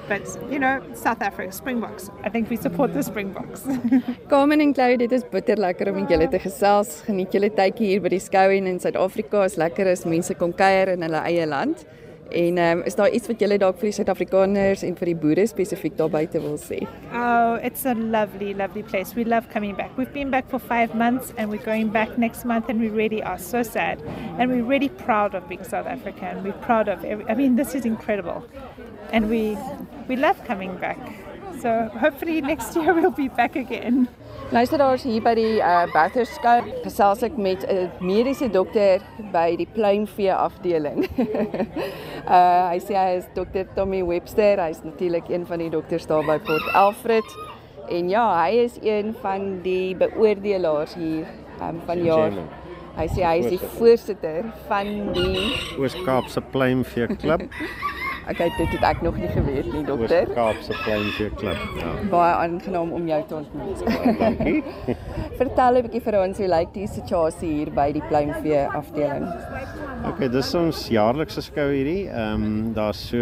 But 0.07 0.25
you 0.49 0.59
know, 0.59 0.81
South 0.93 1.21
Africa 1.21 1.51
Springboks. 1.51 2.09
I 2.23 2.29
think 2.29 2.49
we 2.49 2.57
support 2.57 2.93
the 2.93 3.03
Springboks. 3.03 3.63
Carmen 4.29 4.61
en 4.61 4.73
Chloe, 4.73 4.97
dit 4.97 5.11
is 5.11 5.23
bitter 5.23 5.57
lekker 5.57 5.89
om 5.89 6.01
met 6.01 6.09
julle 6.09 6.27
te 6.27 6.39
gesels. 6.39 7.01
Geniet 7.05 7.33
julle 7.33 7.51
tydjie 7.53 7.93
hier 7.93 8.01
by 8.01 8.15
die 8.15 8.21
skou 8.23 8.49
en 8.49 8.67
in 8.67 8.79
Suid-Afrika. 8.81 9.45
Is 9.45 9.59
lekker 9.61 9.91
as 9.93 10.07
mense 10.09 10.33
kom 10.39 10.55
kuier 10.57 10.95
in 10.95 11.05
hulle 11.05 11.21
eie 11.29 11.45
land. 11.45 11.85
En 12.31 12.57
um, 12.57 12.81
is 12.81 12.95
daar 12.95 13.09
iets 13.09 13.27
wat 13.27 13.39
julle 13.39 13.57
dalk 13.57 13.77
vir 13.81 13.89
die 13.89 13.95
Suid-Afrikaners 13.97 14.83
en 14.87 14.95
vir 14.97 15.11
die 15.11 15.15
boere 15.15 15.45
spesifiek 15.47 15.97
daar 15.97 16.09
buite 16.09 16.41
wil 16.41 16.57
sê? 16.57 16.83
oh, 17.13 17.59
it's 17.61 17.85
a 17.85 17.93
lovely, 17.93 18.53
lovely 18.53 18.83
place. 18.83 19.15
We 19.15 19.25
love 19.25 19.49
coming 19.49 19.75
back. 19.75 19.97
We've 19.97 20.13
been 20.13 20.29
back 20.29 20.49
for 20.49 20.59
five 20.59 20.95
months, 20.95 21.33
and 21.37 21.49
we're 21.49 21.65
going 21.65 21.89
back 21.89 22.17
next 22.17 22.45
month, 22.45 22.69
and 22.69 22.79
we 22.79 22.89
really 22.89 23.21
are 23.21 23.37
so 23.37 23.63
sad, 23.63 24.01
and 24.39 24.51
we're 24.51 24.63
really 24.63 24.89
proud 24.89 25.35
of 25.35 25.47
being 25.47 25.63
South 25.63 25.87
African. 25.87 26.43
We're 26.43 26.53
proud 26.53 26.87
of. 26.87 27.03
Every, 27.03 27.25
I 27.27 27.35
mean, 27.35 27.55
this 27.55 27.75
is 27.75 27.85
incredible, 27.85 28.45
and 29.11 29.29
we 29.29 29.57
we 30.07 30.15
love 30.15 30.43
coming 30.45 30.75
back. 30.77 30.99
So 31.61 31.89
hopefully 31.99 32.41
next 32.41 32.75
year 32.79 32.93
we'll 32.93 33.11
be 33.11 33.29
back 33.29 33.55
again. 33.55 34.07
Luisteraars 34.51 35.03
hier 35.03 35.21
by 35.23 35.33
die 35.37 35.59
uh 35.63 35.85
Bathurst 35.93 36.35
skou 36.37 36.59
gesels 36.83 37.23
ek 37.25 37.37
met 37.37 37.63
'n 37.69 37.89
mediese 38.03 38.49
dokter 38.51 39.01
by 39.31 39.55
die 39.55 39.67
pluimvee 39.67 40.33
afdeling. 40.33 41.07
uh 42.27 42.69
hy 42.71 42.79
sê 42.79 42.97
hy 42.97 43.17
is 43.17 43.27
dokter 43.35 43.65
Tommy 43.75 44.03
Webster. 44.03 44.59
Hy's 44.59 44.83
natuurlik 44.83 45.29
een 45.29 45.45
van 45.45 45.59
die 45.59 45.69
dokters 45.69 46.05
daar 46.05 46.25
by 46.25 46.39
Port 46.39 46.73
Alfred. 46.73 47.25
en 47.89 48.09
ja, 48.09 48.25
hy 48.43 48.63
is 48.63 48.77
een 48.81 49.15
van 49.21 49.61
die 49.61 49.95
beoordelaars 49.95 50.93
hier 50.95 51.25
um, 51.61 51.81
van 51.85 52.03
jaar. 52.03 52.31
Hy 52.95 53.07
sê 53.09 53.23
hy 53.25 53.37
is 53.41 53.49
die 53.49 53.59
voorsitter 53.77 54.45
van 54.67 55.13
die 55.13 55.49
Oos-Kaapse 55.79 56.41
Pluimvee 56.53 57.07
Klub. 57.15 57.41
Okay, 58.29 58.47
dit 58.57 58.69
het 58.71 58.83
ek 58.87 59.01
nog 59.03 59.17
nie 59.19 59.27
geweet 59.27 59.67
nie, 59.73 59.83
dokter. 59.83 60.29
Oos-Kaapse 60.29 60.77
Pluimvee 60.83 61.29
Klub. 61.35 61.59
Ja. 61.75 61.91
Baie 62.09 62.33
aangenaam 62.33 62.91
om 62.95 63.07
jou 63.07 63.19
te 63.27 63.35
ontmoet. 63.35 63.83
Dankie. 64.19 64.63
Vertel 65.41 65.79
'n 65.79 65.83
bietjie 65.87 66.01
vir 66.05 66.17
ons 66.21 66.39
hoe 66.39 66.47
lyk 66.47 66.71
die 66.73 66.87
situasie 66.87 67.51
hier 67.57 67.71
by 67.75 67.89
die 67.91 68.03
pluimvee 68.07 68.63
afdeling? 68.79 69.27
Okay, 70.07 70.29
dis 70.31 70.53
ons 70.55 70.87
jaarlikse 70.87 71.43
skou 71.43 71.67
hierdie. 71.71 72.07
Ehm 72.07 72.47
um, 72.47 72.73
daar's 72.73 73.03
so 73.09 73.19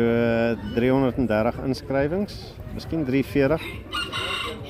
330 0.75 1.57
inskrywings, 1.65 2.37
miskien 2.75 3.05
340. 3.05 3.65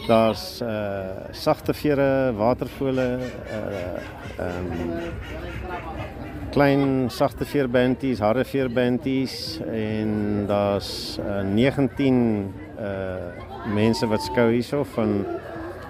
Daar's 0.07 0.61
uh 0.61 1.27
sagte 1.31 1.73
vere, 1.73 2.31
watervole, 2.39 3.19
uh 3.19 3.99
ehm 4.39 4.71
um, 4.71 6.30
klein 6.51 7.09
sagte 7.09 7.45
veerbanties, 7.47 8.19
harde 8.19 8.43
veerbanties 8.45 9.59
en 9.71 10.45
daar's 10.49 11.19
uh, 11.23 11.41
19 11.47 12.53
uh 12.79 13.49
mense 13.71 14.07
wat 14.09 14.23
skou 14.25 14.47
hierso 14.49 14.81
van 14.95 15.19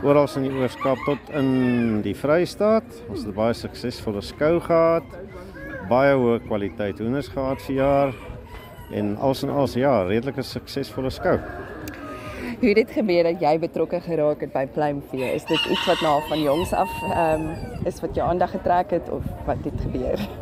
oral 0.03 0.27
in 0.35 0.43
die 0.43 0.51
Oos-Kaap 0.59 0.99
tot 1.07 1.29
in 1.39 2.01
die 2.03 2.13
Vrystaat. 2.17 2.83
Ons 3.07 3.23
het 3.23 3.35
baie 3.37 3.55
suksesvolle 3.55 4.21
skou 4.25 4.57
gehad. 4.65 5.07
Baie 5.89 6.17
hoë 6.19 6.41
kwaliteit 6.49 6.99
hoenders 6.99 7.31
gehad 7.31 7.63
vir 7.63 7.77
jaar 7.77 8.13
en 8.91 9.15
als 9.23 9.45
en 9.47 9.55
als 9.55 9.77
ja, 9.79 10.01
redelike 10.03 10.43
suksesvolle 10.43 11.13
skou. 11.15 11.37
Hoe 12.59 12.69
het 12.69 12.81
dit 12.83 12.91
gebeur 12.99 13.23
dat 13.31 13.41
jy 13.41 13.55
betrokke 13.63 14.01
geraak 14.03 14.43
het 14.43 14.53
by 14.53 14.67
pluimvee? 14.75 15.31
Is 15.33 15.47
dit 15.49 15.71
iets 15.71 15.87
wat 15.89 16.03
nou 16.05 16.19
van 16.27 16.43
jongs 16.43 16.75
af 16.75 16.91
ehm 17.07 17.49
um, 17.49 17.87
is 17.87 18.03
wat 18.03 18.15
jou 18.15 18.27
aandag 18.29 18.51
getrek 18.59 18.99
het 18.99 19.09
of 19.09 19.25
wat 19.47 19.63
het 19.65 19.81
gebeur? 19.87 20.40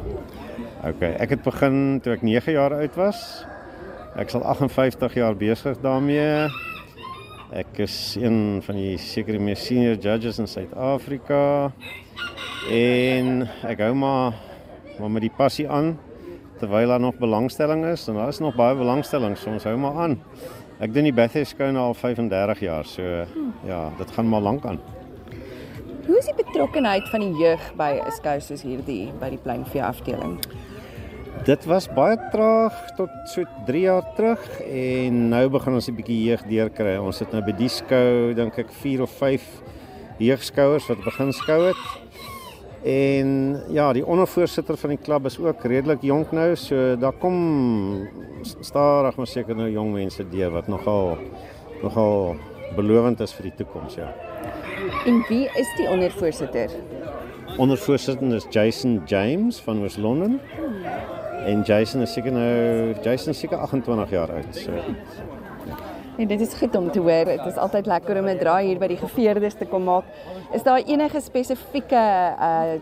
OK, 0.80 1.02
ek 1.04 1.34
het 1.34 1.42
begin 1.44 1.98
toe 2.00 2.14
ek 2.16 2.22
9 2.24 2.54
jaar 2.56 2.72
oud 2.72 2.94
was. 2.96 3.18
Ek 4.16 4.30
sal 4.32 4.46
58 4.48 5.18
jaar 5.20 5.36
besig 5.36 5.76
daarmee. 5.84 6.46
Ek 7.52 7.82
is 7.84 8.16
een 8.16 8.62
van 8.64 8.78
die 8.80 8.94
seker 8.96 9.42
mees 9.44 9.66
senior 9.68 9.98
judges 10.00 10.40
in 10.40 10.48
Suid-Afrika. 10.48 11.74
En 12.72 13.44
ek 13.68 13.84
hou 13.84 13.92
maar 14.00 14.40
maar 15.00 15.12
met 15.12 15.24
die 15.28 15.36
passie 15.36 15.68
aan 15.68 15.98
terwyl 16.60 16.92
daar 16.92 17.00
nog 17.00 17.20
belangstelling 17.20 17.86
is 17.88 18.08
en 18.08 18.16
daar 18.20 18.32
is 18.32 18.40
nog 18.40 18.56
baie 18.56 18.76
belangstelling, 18.76 19.36
so 19.38 19.52
ons 19.52 19.68
hou 19.68 19.76
maar 19.80 20.00
aan. 20.04 20.18
Ek 20.80 20.94
doen 20.96 21.08
die 21.08 21.16
Bathurst 21.16 21.56
skou 21.56 21.70
nou 21.76 21.90
al 21.92 21.96
35 21.96 22.64
jaar, 22.64 22.88
so 22.88 23.04
ja, 23.68 23.82
dit 24.00 24.16
gaan 24.16 24.32
maar 24.32 24.44
lank 24.44 24.68
aan. 24.68 24.80
Hoe 26.08 26.18
is 26.18 26.28
die 26.28 26.36
betrokkeheid 26.40 27.08
van 27.12 27.24
die 27.24 27.36
jeug 27.40 27.64
by 27.76 28.00
'n 28.00 28.12
skou 28.12 28.40
soos 28.40 28.64
hierdie 28.64 29.12
by 29.20 29.30
die 29.30 29.44
pluimvee 29.44 29.84
afdeling? 29.84 30.40
Dit 31.48 31.64
was 31.66 31.86
baie 31.88 32.18
traag 32.34 32.76
tot 32.98 33.12
so 33.32 33.46
3 33.66 33.82
jaar 33.86 34.04
terug 34.18 34.42
en 34.60 35.20
nou 35.32 35.46
begin 35.50 35.74
ons 35.74 35.88
'n 35.88 35.96
bietjie 35.96 36.24
jeug 36.28 36.44
deurkry. 36.44 36.98
Ons 36.98 37.20
het 37.20 37.32
nou 37.32 37.42
by 37.42 37.52
die 37.52 37.70
skou 37.70 38.34
dink 38.34 38.58
ek 38.60 38.70
4 38.70 39.02
of 39.02 39.10
5 39.10 39.42
jeugskouers 40.18 40.88
wat 40.90 41.04
begin 41.04 41.32
skou 41.32 41.62
het. 41.68 41.84
En 42.84 43.64
ja, 43.70 43.94
die 43.94 44.06
ondervoorsitter 44.06 44.78
van 44.78 44.90
die 44.90 44.98
klub 44.98 45.26
is 45.26 45.40
ook 45.40 45.64
redelik 45.64 46.02
jonk 46.02 46.32
nou, 46.32 46.56
so 46.56 46.96
daar 46.96 47.14
kom 47.14 48.08
stadig 48.62 49.16
maar 49.16 49.28
seker 49.28 49.56
nou 49.56 49.70
jong 49.70 49.94
mense 49.94 50.24
deur 50.30 50.52
wat 50.52 50.68
nogal 50.68 51.18
nogal 51.82 52.36
belovend 52.76 53.20
is 53.20 53.34
vir 53.34 53.44
die 53.44 53.56
toekoms, 53.56 53.96
ja. 53.96 54.14
En 55.06 55.24
wie 55.30 55.50
is 55.56 55.68
die 55.78 55.88
ondervoorsitter? 55.88 56.70
Ondervoorsitter 57.58 58.36
is 58.36 58.46
Jason 58.50 59.02
James 59.06 59.60
van 59.60 59.82
Wes-London. 59.82 60.40
En 61.46 61.62
Jason 61.62 62.02
is 62.02 62.14
seker 62.14 62.32
nou 62.32 62.96
Jason 63.04 63.34
seker 63.34 63.58
28 63.58 64.10
jaar 64.10 64.32
oud, 64.32 64.56
so 64.56 64.72
En 66.20 66.28
dit 66.28 66.42
is 66.42 66.54
goed 66.54 66.76
om 66.76 66.92
te 66.92 67.00
hoor. 67.00 67.26
Dit 67.26 67.46
is 67.46 67.56
altyd 67.56 67.86
lekker 67.86 68.18
om 68.20 68.28
'n 68.28 68.38
draai 68.38 68.66
hier 68.66 68.80
by 68.80 68.88
die 68.88 68.98
geveerdes 68.98 69.54
te 69.54 69.66
kom 69.66 69.84
maak. 69.84 70.04
Is 70.52 70.64
daar 70.64 70.82
enige 70.86 71.20
spesifieke 71.20 72.36
uh 72.40 72.80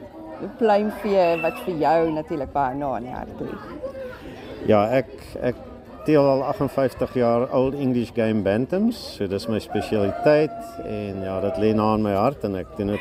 pluimvee 0.57 1.41
wat 1.41 1.59
vir 1.65 1.77
jou 1.81 2.11
natuurlik 2.11 2.51
baie 2.53 2.75
na 2.75 2.97
in 2.97 3.03
die 3.03 3.13
hart 3.13 3.39
lê? 3.41 3.53
Ja, 4.65 4.85
ek 4.85 5.09
ek 5.41 5.55
teel 6.05 6.23
al 6.23 6.43
58 6.43 7.13
jaar 7.13 7.47
Old 7.53 7.73
English 7.73 8.11
Game 8.15 8.41
Bantams, 8.41 8.99
so 9.17 9.27
dis 9.27 9.47
my 9.47 9.59
spesialiteit 9.59 10.83
en 10.85 11.23
ja, 11.23 11.39
dit 11.41 11.57
lê 11.57 11.73
na 11.75 11.93
in 11.95 12.05
my 12.05 12.13
hart 12.13 12.43
en 12.43 12.55
ek 12.55 12.77
doen 12.77 12.87
dit 12.87 12.99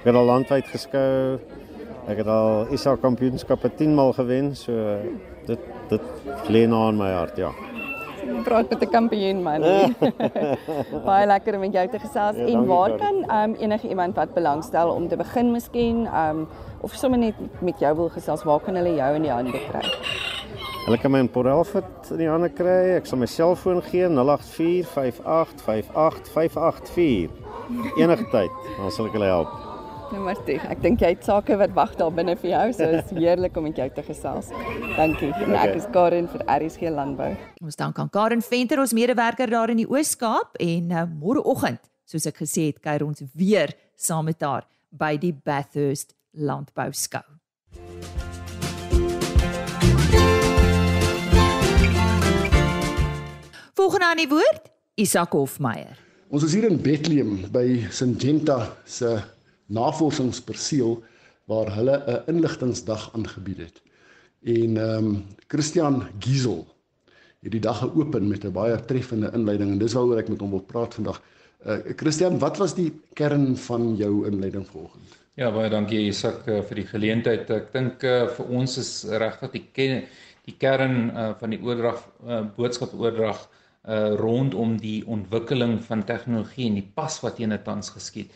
ek 0.00 0.10
het 0.10 0.14
al 0.14 0.24
landwyd 0.24 0.66
geskou. 0.68 1.38
Ek 2.04 2.18
het 2.20 2.28
al 2.28 2.66
ISA 2.74 2.96
kampioenskappe 3.00 3.70
10 3.78 3.94
maal 3.96 4.12
gewen, 4.12 4.52
so 4.56 4.72
dit 5.48 5.70
dit 5.88 6.02
lê 6.52 6.66
na 6.68 6.88
in 6.90 6.98
my 7.00 7.10
hart, 7.12 7.38
ja. 7.40 7.52
Praat 8.44 8.68
met 8.70 8.82
'n 8.82 8.90
kampioen 8.90 9.42
man. 9.42 9.60
baie 11.08 11.26
lekker 11.26 11.54
om 11.54 11.60
met 11.60 11.72
jou 11.72 11.88
te 11.88 11.98
gesels. 11.98 12.36
Ja, 12.36 12.46
en 12.46 12.66
waar 12.66 12.96
kan 12.98 13.16
um 13.30 13.54
enige 13.54 13.88
iemand 13.88 14.14
wat 14.14 14.34
belangstel 14.34 14.90
om 14.90 15.08
te 15.08 15.16
begin 15.16 15.50
miskien 15.50 16.06
um 16.06 16.46
of 16.80 16.92
sommer 16.92 17.18
net 17.18 17.34
met 17.60 17.78
jou 17.78 17.96
wil 17.96 18.08
gesels, 18.08 18.44
waar 18.44 18.60
kan 18.60 18.74
hulle 18.74 18.94
jou 18.94 19.14
in 19.14 19.22
die 19.22 19.30
hande 19.30 19.60
kry? 19.70 19.88
Hulle 20.84 20.98
kan 20.98 21.10
my 21.10 21.18
in 21.18 21.30
Port 21.30 21.46
Alfred 21.46 22.10
in 22.10 22.16
die 22.16 22.28
hande 22.28 22.48
kry. 22.52 22.96
Ek 22.96 23.06
sal 23.06 23.18
my 23.18 23.26
selfoon 23.26 23.80
gee 23.82 24.08
084 24.08 24.84
58 24.92 25.64
58 25.64 26.28
584. 26.28 27.30
Enige 27.96 28.28
tyd, 28.30 28.50
dan 28.76 28.90
sal 28.92 29.06
ek 29.06 29.16
hulle 29.16 29.30
help. 29.32 29.63
Maar 30.14 30.38
toe. 30.46 30.56
Ek 30.70 30.82
dink 30.82 31.02
jy 31.02 31.10
het 31.10 31.24
sake 31.26 31.56
wat 31.58 31.72
wag 31.74 31.94
daar 31.98 32.12
binne 32.14 32.36
vir 32.38 32.50
jou, 32.52 32.64
so 32.76 32.86
is 32.98 33.10
heerlik 33.16 33.56
om 33.58 33.66
met 33.66 33.78
jou 33.80 33.86
te 33.96 34.04
gesels. 34.06 34.50
Dankie. 34.94 35.32
En 35.42 35.56
ek 35.58 35.74
is 35.80 35.88
Karen 35.92 36.28
vir 36.30 36.44
RSG 36.46 36.92
Landbou. 36.94 37.32
Ons 37.64 37.78
dank 37.80 37.98
aan 37.98 38.10
Karen 38.14 38.44
Venter, 38.44 38.78
ons 38.80 38.94
medewerker 38.94 39.50
daar 39.50 39.72
in 39.74 39.82
die 39.82 39.88
Oos-Kaap 39.90 40.54
en 40.62 40.94
uh, 40.94 41.02
môreoggend, 41.10 41.82
soos 42.06 42.28
ek 42.30 42.38
gesê 42.44 42.68
het, 42.70 42.78
kuier 42.84 43.02
ons 43.06 43.24
weer 43.34 43.74
saam 43.98 44.30
met 44.30 44.42
haar 44.44 44.68
by 44.94 45.16
die 45.18 45.34
Bathurst 45.34 46.14
Landbou 46.38 46.92
Skou. 46.94 47.26
Volgende 53.74 54.06
aan 54.06 54.22
die 54.22 54.30
woord, 54.30 54.70
Isak 54.94 55.34
Hofmeyer. 55.34 55.98
Ons 56.30 56.46
is 56.46 56.54
hier 56.56 56.64
in 56.70 56.78
Bethlehem 56.82 57.44
by 57.52 57.84
Syngenta 57.94 58.76
se 58.86 59.18
navorsingsperseel 59.66 61.02
waar 61.44 61.74
hulle 61.74 62.02
'n 62.06 62.22
inligtingsdag 62.32 63.10
aangebied 63.14 63.58
het. 63.58 63.82
En 64.44 64.76
ehm 64.76 65.04
um, 65.04 65.24
Christian 65.48 66.06
Giesel 66.18 66.66
het 67.44 67.52
die 67.52 67.60
dag 67.60 67.78
geopen 67.78 68.28
met 68.28 68.44
'n 68.44 68.52
baie 68.52 68.84
treffende 68.84 69.30
inleiding 69.32 69.70
en 69.70 69.78
dis 69.78 69.92
waaroor 69.92 70.18
ek 70.18 70.28
met 70.28 70.40
hom 70.40 70.50
wil 70.50 70.60
praat 70.60 70.94
vandag. 70.94 71.22
Uh 71.66 71.78
Christian, 71.96 72.38
wat 72.38 72.56
was 72.56 72.74
die 72.74 72.92
kern 73.12 73.56
van 73.56 73.96
jou 73.96 74.26
inleiding 74.26 74.66
vanoggend? 74.66 75.16
Ja, 75.34 75.50
baie 75.50 75.70
dankie 75.70 76.06
Isak 76.06 76.46
uh, 76.46 76.60
vir 76.62 76.74
die 76.74 76.86
geleentheid. 76.86 77.50
Ek 77.50 77.72
dink 77.72 78.02
uh, 78.02 78.28
vir 78.36 78.46
ons 78.46 78.78
is 78.78 79.04
regtig 79.08 79.50
die 79.50 79.64
ken, 79.72 80.04
die 80.44 80.54
kern 80.58 81.10
uh, 81.10 81.32
van 81.40 81.50
die 81.50 81.60
oordrag 81.62 82.04
uh, 82.26 82.44
boodskap 82.56 82.94
oordrag 82.94 83.48
uh 83.84 84.14
rondom 84.16 84.78
die 84.80 85.02
ontwikkeling 85.04 85.74
van 85.84 86.04
tegnologie 86.08 86.70
en 86.70 86.78
die 86.78 86.86
pas 86.96 87.18
wat 87.20 87.36
teen 87.36 87.52
tans 87.64 87.90
geskied. 87.92 88.30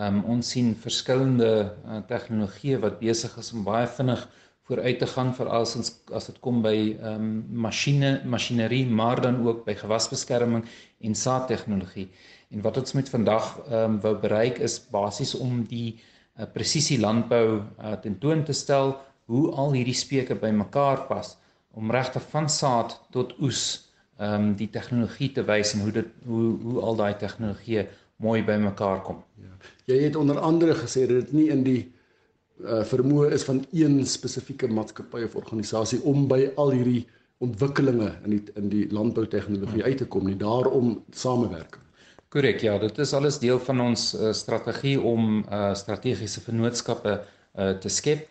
Um 0.00 0.22
ons 0.32 0.52
sien 0.54 0.70
verskillende 0.80 1.50
uh, 1.60 1.98
tegnologieë 2.08 2.78
wat 2.84 3.00
besig 3.02 3.34
is 3.40 3.50
om 3.52 3.66
baie 3.66 3.88
vinnig 3.98 4.22
vooruit 4.70 5.00
te 5.02 5.08
gaan 5.10 5.32
veral 5.36 5.66
as 5.66 5.74
ons 5.76 5.90
as 6.16 6.28
dit 6.30 6.38
kom 6.44 6.60
by 6.64 6.76
um 7.10 7.26
masjiene 7.66 8.12
masjinerie 8.34 8.84
maar 9.00 9.20
dan 9.20 9.40
ook 9.46 9.64
by 9.66 9.74
gewasbeskerming 9.80 10.62
en 11.04 11.18
saadtegnologie. 11.24 12.06
En 12.54 12.62
wat 12.64 12.78
ons 12.80 12.96
met 12.96 13.12
vandag 13.12 13.50
um 13.80 13.98
wou 14.04 14.14
bereik 14.22 14.62
is 14.62 14.78
basies 14.94 15.34
om 15.34 15.64
die 15.68 15.98
uh, 15.98 16.46
presisie 16.54 17.00
landbou 17.02 17.44
uh, 17.58 17.94
tentoon 18.06 18.44
te 18.46 18.56
stel 18.56 18.94
hoe 19.30 19.44
al 19.62 19.76
hierdie 19.76 19.98
speke 19.98 20.38
bymekaar 20.38 21.06
pas 21.10 21.36
om 21.76 21.92
regtig 21.92 22.24
van 22.32 22.48
saad 22.48 22.96
tot 23.14 23.36
oes 23.38 23.64
ehm 24.20 24.34
um, 24.36 24.48
die 24.56 24.68
tegnologie 24.68 25.30
te 25.32 25.42
wys 25.48 25.74
en 25.74 25.84
hoe 25.86 25.92
dit 25.96 26.08
hoe 26.28 26.46
hoe 26.62 26.80
al 26.84 26.98
daai 26.98 27.14
tegnologieë 27.20 27.86
mooi 28.20 28.42
bymekaar 28.44 29.02
kom. 29.06 29.22
Jy 29.88 30.02
het 30.04 30.16
onder 30.16 30.38
andere 30.38 30.76
gesê 30.78 31.06
dat 31.08 31.24
dit 31.24 31.32
nie 31.32 31.48
in 31.52 31.64
die 31.66 31.80
uh, 32.60 32.82
vermoë 32.86 33.30
is 33.34 33.44
van 33.48 33.64
een 33.72 34.00
spesifieke 34.06 34.68
maatskappy 34.70 35.24
of 35.26 35.36
organisasie 35.40 36.00
om 36.06 36.28
by 36.30 36.44
al 36.60 36.74
hierdie 36.76 37.06
ontwikkelinge 37.40 38.10
in 38.24 38.36
die 38.36 38.42
in 38.60 38.68
die 38.72 38.84
landboutegnologie 38.92 39.84
uit 39.84 40.02
te 40.02 40.06
kom 40.06 40.28
nie, 40.28 40.36
daarom 40.36 40.98
samewerking. 41.16 41.82
Korrek, 42.30 42.60
ja, 42.62 42.76
dit 42.78 42.98
is 43.02 43.12
alles 43.16 43.40
deel 43.42 43.58
van 43.66 43.80
ons 43.82 44.12
uh, 44.14 44.30
strategie 44.36 45.00
om 45.00 45.40
uh, 45.40 45.72
strategiese 45.74 46.44
vennootskappe 46.44 47.16
uh, 47.16 47.72
te 47.82 47.90
skep. 47.90 48.28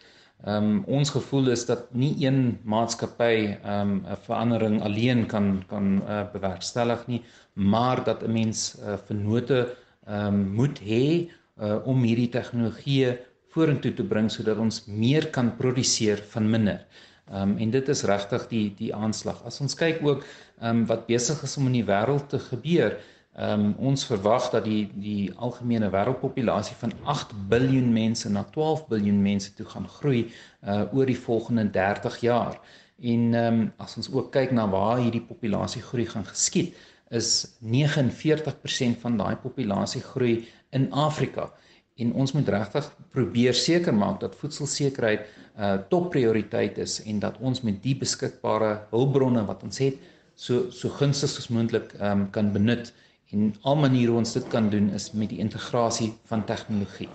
Ehm 0.48 0.64
um, 0.64 0.84
ons 0.88 1.10
gevoel 1.12 1.50
is 1.52 1.66
dat 1.68 1.90
nie 1.92 2.14
een 2.24 2.60
maatskappy 2.64 3.58
ehm 3.60 3.90
um, 3.90 4.04
'n 4.08 4.20
verandering 4.28 4.82
alleen 4.82 5.26
kan 5.26 5.64
kan 5.68 6.02
uh, 6.08 6.22
bewerkstellig 6.32 7.08
nie, 7.08 7.22
maar 7.54 8.04
dat 8.04 8.24
'n 8.24 8.32
mens 8.32 8.78
uh, 8.80 8.96
vennote 9.08 9.76
ehm 10.08 10.28
um, 10.28 10.54
moet 10.56 10.80
hê 10.80 11.28
uh, 11.60 11.76
om 11.84 12.04
hierdie 12.04 12.30
tegnologie 12.30 13.18
vorentoe 13.52 13.94
te 13.94 14.04
bring 14.04 14.32
sodat 14.32 14.58
ons 14.58 14.86
meer 14.86 15.28
kan 15.28 15.56
produseer 15.58 16.24
van 16.32 16.50
minder. 16.50 16.86
Ehm 17.32 17.42
um, 17.42 17.58
en 17.58 17.70
dit 17.70 17.90
is 17.90 18.04
regtig 18.04 18.48
die 18.48 18.74
die 18.78 18.96
aanslag. 18.96 19.44
As 19.46 19.60
ons 19.62 19.76
kyk 19.76 20.00
ook 20.08 20.24
ehm 20.62 20.70
um, 20.70 20.86
wat 20.86 21.08
besig 21.08 21.44
is 21.44 21.58
om 21.58 21.66
in 21.66 21.82
die 21.82 21.90
wêreld 21.92 22.30
te 22.30 22.40
gebeur, 22.40 22.92
ehm 22.92 23.19
um, 23.40 23.74
ons 23.78 24.06
verwag 24.06 24.50
dat 24.52 24.66
die 24.68 24.90
die 25.00 25.32
algemene 25.36 25.90
wêreldpopulasie 25.94 26.76
van 26.82 26.94
8 27.04 27.34
miljard 27.50 27.92
mense 27.94 28.30
na 28.30 28.44
12 28.56 28.86
miljard 28.90 29.24
mense 29.24 29.54
toe 29.58 29.66
gaan 29.66 29.88
groei 30.00 30.28
uh 30.62 30.84
oor 30.94 31.06
die 31.06 31.18
volgende 31.18 31.70
30 31.70 32.20
jaar. 32.26 32.60
En 33.02 33.34
ehm 33.34 33.60
um, 33.62 33.72
as 33.78 33.96
ons 33.98 34.12
ook 34.12 34.32
kyk 34.32 34.52
na 34.52 34.68
waar 34.70 35.00
hierdie 35.00 35.24
populasie 35.24 35.82
groei 35.82 36.06
gaan 36.06 36.26
geskied, 36.26 36.76
is 37.10 37.48
49% 37.64 39.02
van 39.02 39.18
daai 39.18 39.36
populasie 39.36 40.02
groei 40.02 40.48
in 40.70 40.92
Afrika. 40.92 41.50
En 41.96 42.14
ons 42.14 42.32
moet 42.32 42.50
regtig 42.50 42.86
probeer 43.12 43.54
seker 43.54 43.94
maak 43.94 44.20
dat 44.20 44.36
voedselsekerheid 44.36 45.26
uh, 45.60 45.78
topprioriteit 45.90 46.78
is 46.78 47.02
en 47.04 47.20
dat 47.20 47.40
ons 47.40 47.62
met 47.62 47.82
die 47.84 47.96
beskikbare 47.98 48.86
hulpbronne 48.92 49.44
wat 49.48 49.64
ons 49.64 49.82
het 49.84 49.98
so 50.40 50.70
so 50.72 50.90
gunstig 50.90 51.36
as 51.42 51.50
moontlik 51.52 51.92
um, 52.00 52.30
kan 52.32 52.54
benut 52.56 52.94
en 53.32 53.54
al 53.62 53.76
maniere 53.76 54.12
ons 54.12 54.34
dit 54.34 54.48
kan 54.48 54.70
doen 54.70 54.90
is 54.98 55.12
met 55.12 55.30
die 55.30 55.42
integrasie 55.44 56.14
van 56.32 56.46
tegnologie. 56.46 57.10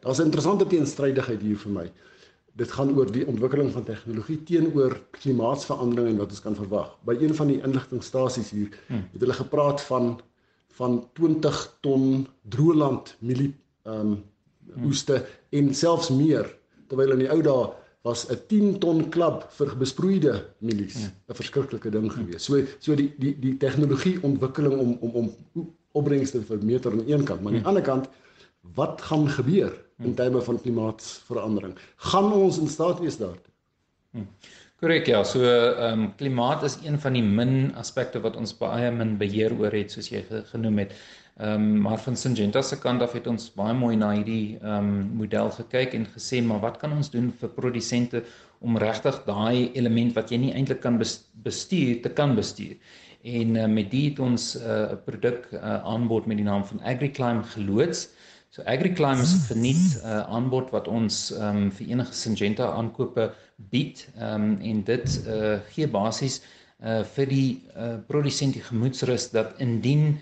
Daar's 0.00 0.18
'n 0.18 0.30
interessante 0.30 0.66
teenstrydigheid 0.66 1.42
hier 1.42 1.58
vir 1.58 1.72
my 1.72 1.92
dit 2.60 2.72
gaan 2.72 2.96
oor 2.96 3.10
die 3.12 3.26
ontwikkeling 3.26 3.70
van 3.72 3.84
tegnologie 3.84 4.42
teenoor 4.42 4.96
klimaatsverandering 5.10 6.08
en 6.08 6.16
wat 6.16 6.34
ons 6.34 6.42
kan 6.44 6.56
verwag. 6.58 6.90
By 7.06 7.16
een 7.20 7.34
van 7.34 7.46
die 7.46 7.60
inligtingstasies 7.62 8.50
hier 8.50 8.68
hmm. 8.86 9.06
het 9.12 9.20
hulle 9.20 9.38
gepraat 9.38 9.80
van 9.88 10.20
van 10.80 11.08
20 11.18 11.76
ton 11.80 12.26
droëland 12.48 13.16
mielie 13.18 13.54
ehm 13.82 14.12
um, 14.12 14.24
oeste 14.84 15.16
hmm. 15.16 15.58
en 15.58 15.74
selfs 15.74 16.10
meer 16.14 16.46
terwyl 16.88 17.12
in 17.12 17.24
die 17.24 17.30
ou 17.30 17.40
dae 17.42 17.66
was 18.02 18.26
'n 18.30 18.38
10 18.48 18.78
ton 18.78 19.08
klap 19.10 19.52
vir 19.58 19.76
besproeide 19.76 20.32
mielies 20.58 20.96
'n 20.96 21.10
hmm. 21.10 21.34
verskriklike 21.40 21.90
ding 21.90 22.08
gewees. 22.12 22.44
So 22.44 22.64
so 22.78 22.94
die 22.94 23.12
die 23.18 23.34
die 23.40 23.56
tegnologie 23.56 24.18
ontwikkeling 24.22 24.78
om 24.78 24.98
om 25.00 25.10
om 25.14 25.26
opbrengs 25.92 26.30
te 26.30 26.42
vermeter 26.42 26.92
aan 26.92 27.04
die 27.04 27.14
een 27.14 27.24
kant, 27.24 27.40
maar 27.42 27.52
aan 27.52 27.58
die 27.58 27.66
hmm. 27.66 27.68
ander 27.68 27.82
kant 27.82 28.08
wat 28.74 29.00
gaan 29.00 29.28
gebeur 29.28 29.72
in 29.98 30.14
terme 30.14 30.40
van 30.42 30.60
klimaatsverandering. 30.60 31.74
Gaan 31.96 32.32
ons 32.32 32.58
in 32.58 32.68
staat 32.68 33.00
wees 33.00 33.16
daartoe? 33.16 33.52
Korrek 34.80 35.06
ja, 35.06 35.24
so 35.24 35.44
ehm 35.44 36.00
um, 36.00 36.14
klimaat 36.16 36.62
is 36.64 36.78
een 36.84 36.98
van 37.00 37.12
die 37.12 37.22
min 37.22 37.74
aspekte 37.76 38.20
wat 38.24 38.36
ons 38.36 38.54
baie 38.56 38.90
min 38.90 39.18
beheer 39.20 39.52
oor 39.58 39.74
het 39.76 39.92
soos 39.92 40.08
jy 40.08 40.22
genoem 40.52 40.78
het. 40.78 40.94
Ehm 41.40 41.52
um, 41.54 41.80
maar 41.80 41.98
van 41.98 42.16
Syngenta 42.16 42.60
se 42.62 42.76
kant 42.78 43.02
af 43.02 43.12
het 43.16 43.26
ons 43.26 43.46
baie 43.56 43.72
mooi 43.72 43.94
na 43.96 44.10
hierdie 44.12 44.58
ehm 44.60 44.88
um, 44.88 44.96
model 45.20 45.48
gekyk 45.56 45.94
en 45.96 46.02
gesê 46.14 46.42
maar 46.44 46.60
wat 46.60 46.76
kan 46.82 46.92
ons 46.92 47.08
doen 47.10 47.30
vir 47.40 47.52
produsente 47.56 48.20
om 48.60 48.76
regtig 48.82 49.22
daai 49.24 49.70
element 49.72 50.12
wat 50.18 50.28
jy 50.28 50.38
nie 50.42 50.50
eintlik 50.52 50.82
kan 50.84 50.98
bestuur 51.00 52.02
te 52.04 52.10
kan 52.18 52.34
bestuur. 52.36 52.74
En 53.24 53.56
uh, 53.56 53.64
met 53.76 53.88
dit 53.90 54.10
het 54.10 54.20
ons 54.20 54.44
eh, 54.56 54.66
'n 54.66 54.92
uh, 54.92 54.98
produk 55.06 55.46
uh, 55.52 55.60
aanbod 55.92 56.26
met 56.26 56.36
die 56.36 56.44
naam 56.44 56.64
van 56.64 56.80
AgriClimb 56.92 57.44
geloods. 57.54 58.08
So 58.50 58.62
AgriClimb 58.62 59.22
is 59.24 59.32
'n 59.34 59.46
verniet 59.48 60.02
uh, 60.04 60.20
aanbod 60.36 60.70
wat 60.76 60.88
ons 60.88 61.30
um, 61.30 61.70
vir 61.72 61.86
enige 61.86 62.12
Syngenta 62.12 62.66
aankope 62.72 63.30
bied 63.70 64.08
um, 64.20 64.58
en 64.60 64.84
dit 64.84 65.22
uh, 65.26 65.56
gee 65.72 65.88
basies 65.88 66.42
uh, 66.84 67.00
vir 67.14 67.26
die 67.26 67.62
uh, 67.76 67.96
produsent 68.06 68.52
die 68.52 68.66
gemoedsrus 68.68 69.30
dat 69.30 69.56
indien 69.58 70.04
uh, 70.08 70.20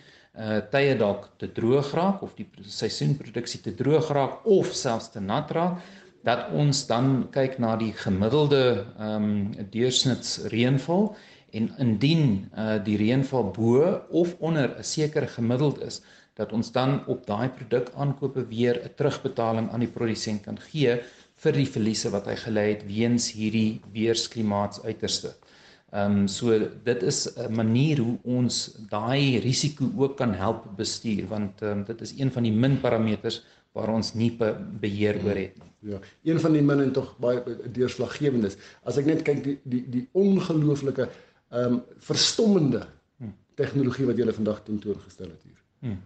tye 0.70 0.94
dalk 0.94 1.24
te 1.36 1.48
droog 1.52 1.88
raak 1.98 2.22
of 2.22 2.34
die 2.38 2.46
seisoenproduksie 2.62 3.60
te 3.64 3.72
droog 3.74 4.10
raak 4.14 4.44
of 4.46 4.70
selfs 4.72 5.10
te 5.14 5.20
nat 5.20 5.50
raak 5.50 5.80
dat 6.26 6.50
ons 6.52 6.84
dan 6.86 7.28
kyk 7.34 7.58
na 7.62 7.76
die 7.80 7.92
gemiddelde 8.04 8.62
ehm 8.98 9.24
um, 9.24 9.66
deursnits 9.72 10.38
reënval 10.52 11.14
en 11.58 11.68
indien 11.84 12.24
uh, 12.54 12.76
die 12.84 12.96
reënval 13.00 13.50
bo 13.56 13.92
of 14.22 14.34
onder 14.38 14.68
'n 14.78 14.84
sekere 14.84 15.26
gemiddeld 15.26 15.82
is 15.82 16.02
dat 16.34 16.52
ons 16.52 16.72
dan 16.72 17.00
op 17.06 17.26
daai 17.26 17.48
produk 17.48 17.90
aankope 17.96 18.46
weer 18.46 18.76
'n 18.84 18.94
terugbetaling 18.96 19.70
aan 19.70 19.80
die 19.86 19.94
produsent 19.96 20.42
kan 20.42 20.58
gee 20.70 21.00
vir 21.42 21.52
die 21.52 21.70
verliese 21.76 22.10
wat 22.10 22.26
hy 22.26 22.36
gely 22.44 22.66
het 22.68 22.82
weens 22.86 23.32
hierdie 23.32 23.80
weersklimaatsuiterste. 23.94 25.34
Ehm 25.90 26.18
um, 26.18 26.26
so 26.28 26.52
dit 26.84 27.02
is 27.02 27.34
'n 27.36 27.54
manier 27.54 27.98
hoe 27.98 28.18
ons 28.22 28.76
daai 28.88 29.38
risiko 29.40 29.90
ook 29.96 30.16
kan 30.16 30.34
help 30.34 30.66
bestuur 30.76 31.26
want 31.28 31.62
ehm 31.62 31.78
um, 31.78 31.84
dit 31.84 32.00
is 32.00 32.12
een 32.18 32.32
van 32.32 32.42
die 32.42 32.52
min 32.52 32.80
parameters 32.80 33.44
waar 33.72 33.88
ons 33.88 34.14
nie 34.14 34.32
be 34.36 34.56
beheer 34.80 35.16
oor 35.24 35.36
het 35.36 35.56
nie. 35.56 35.92
Ja, 35.92 35.98
een 36.22 36.40
van 36.40 36.52
die 36.52 36.62
min 36.62 36.80
en 36.80 36.92
tog 36.92 37.14
baie 37.18 37.42
deurslaggewend 37.72 38.44
is. 38.44 38.56
As 38.82 38.98
ek 38.98 39.06
net 39.06 39.22
kyk 39.22 39.42
die 39.44 39.58
die 39.62 39.84
die 39.88 40.08
ongelooflike 40.12 41.08
ehm 41.48 41.72
um, 41.72 41.82
verstommende 41.98 42.84
hm. 43.18 43.32
tegnologie 43.54 44.06
wat 44.06 44.18
jy 44.18 44.32
vandag 44.32 44.62
tentoongestel 44.64 45.30
het 45.30 45.42
hier. 45.42 45.62
Hmm. 45.78 46.02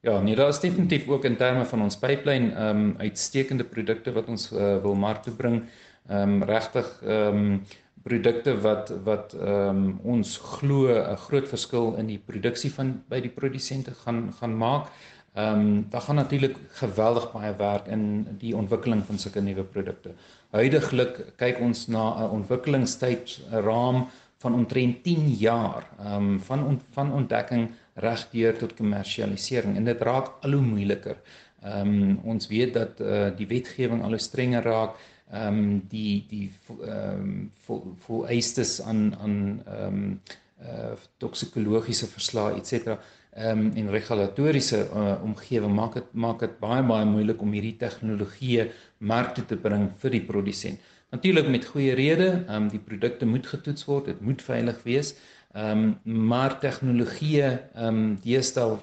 Ja, 0.00 0.20
nee, 0.20 0.36
daar 0.36 0.48
is 0.48 0.60
definitief 0.60 1.08
ook 1.08 1.24
in 1.24 1.36
terme 1.36 1.66
van 1.66 1.82
ons 1.82 1.98
pipeline 1.98 2.54
ehm 2.54 2.80
um, 2.80 2.94
uitstekende 2.96 3.64
produkte 3.64 4.12
wat 4.12 4.28
ons 4.28 4.52
uh, 4.52 4.80
wil 4.82 4.94
mark 4.94 5.22
toe 5.22 5.34
bring. 5.34 5.60
Ehm 5.60 5.87
um, 6.08 6.42
regtig 6.42 6.88
ehm 7.02 7.36
um, 7.36 7.60
produkte 8.02 8.60
wat 8.60 8.92
wat 9.04 9.34
ehm 9.34 9.68
um, 9.68 10.00
ons 10.02 10.36
glo 10.36 10.88
'n 10.88 11.16
groot 11.16 11.48
verskil 11.48 11.94
in 11.96 12.06
die 12.06 12.18
produksie 12.18 12.72
van 12.72 13.02
by 13.08 13.20
die 13.20 13.34
produsente 13.40 13.94
gaan 14.04 14.32
gaan 14.40 14.56
maak. 14.56 14.86
Ehm 15.34 15.60
um, 15.60 15.86
daar 15.90 16.00
gaan 16.00 16.16
natuurlik 16.16 16.56
geweldig 16.80 17.32
baie 17.32 17.54
werk 17.56 17.86
in 17.86 18.26
die 18.38 18.56
ontwikkeling 18.56 19.04
van 19.06 19.18
sulke 19.18 19.40
nuwe 19.40 19.64
produkte. 19.64 20.10
Huidiglik 20.50 21.36
kyk 21.36 21.60
ons 21.60 21.86
na 21.88 22.04
'n 22.24 22.30
ontwikkelingstyd 22.30 23.40
raam 23.50 24.06
van 24.38 24.54
omtrent 24.54 25.02
10 25.02 25.28
jaar 25.28 25.86
ehm 25.98 26.14
um, 26.14 26.40
van 26.40 26.64
on, 26.64 26.80
van 26.90 27.12
ontdekking 27.12 27.68
regdeur 27.94 28.58
tot 28.58 28.74
kommersialisering 28.74 29.76
en 29.76 29.84
dit 29.84 30.02
raak 30.02 30.30
al 30.40 30.52
hoe 30.52 30.62
moeiliker. 30.62 31.16
Ehm 31.62 31.94
um, 32.02 32.18
ons 32.24 32.46
weet 32.46 32.74
dat 32.74 33.00
uh, 33.00 33.30
die 33.36 33.46
wetgewing 33.46 34.02
al 34.02 34.14
hoe 34.16 34.18
strenger 34.18 34.62
raak. 34.62 34.94
Ehm 35.30 35.58
um, 35.58 35.80
die 35.92 36.24
die 36.30 36.50
ehm 36.80 37.22
um, 37.68 37.86
vol 38.06 38.26
eistes 38.26 38.80
aan 38.80 39.14
aan 39.20 39.38
ehm 39.66 40.02
um, 40.02 40.20
uh 40.64 40.94
toksikologiese 41.22 42.06
verslae 42.08 42.56
et 42.56 42.66
cetera 42.66 42.96
ehm 43.36 43.66
um, 43.66 43.72
en 43.76 43.90
regulatoriese 43.92 44.78
uh, 44.88 45.16
omgewing 45.22 45.74
maak 45.74 45.94
dit 45.94 46.06
maak 46.12 46.40
dit 46.40 46.54
baie 46.60 46.82
baie 46.82 47.04
moeilik 47.04 47.42
om 47.44 47.52
hierdie 47.52 47.76
tegnologie 47.82 48.70
mark 48.98 49.34
toe 49.34 49.44
te 49.50 49.56
bring 49.56 49.90
vir 50.02 50.16
die 50.16 50.24
produsent. 50.30 50.80
Natuurlik 51.12 51.48
met 51.48 51.68
goeie 51.74 51.94
rede, 51.94 52.28
ehm 52.32 52.62
um, 52.62 52.68
die 52.72 52.84
produkte 52.90 53.26
moet 53.26 53.46
getoets 53.46 53.84
word, 53.84 54.06
dit 54.06 54.20
moet 54.20 54.42
veilig 54.42 54.80
wees. 54.84 55.14
Ehm 55.54 55.84
um, 56.04 56.24
maar 56.32 56.56
tegnologie 56.64 57.42
ehm 57.44 57.84
um, 57.84 58.16
deesdae 58.24 58.78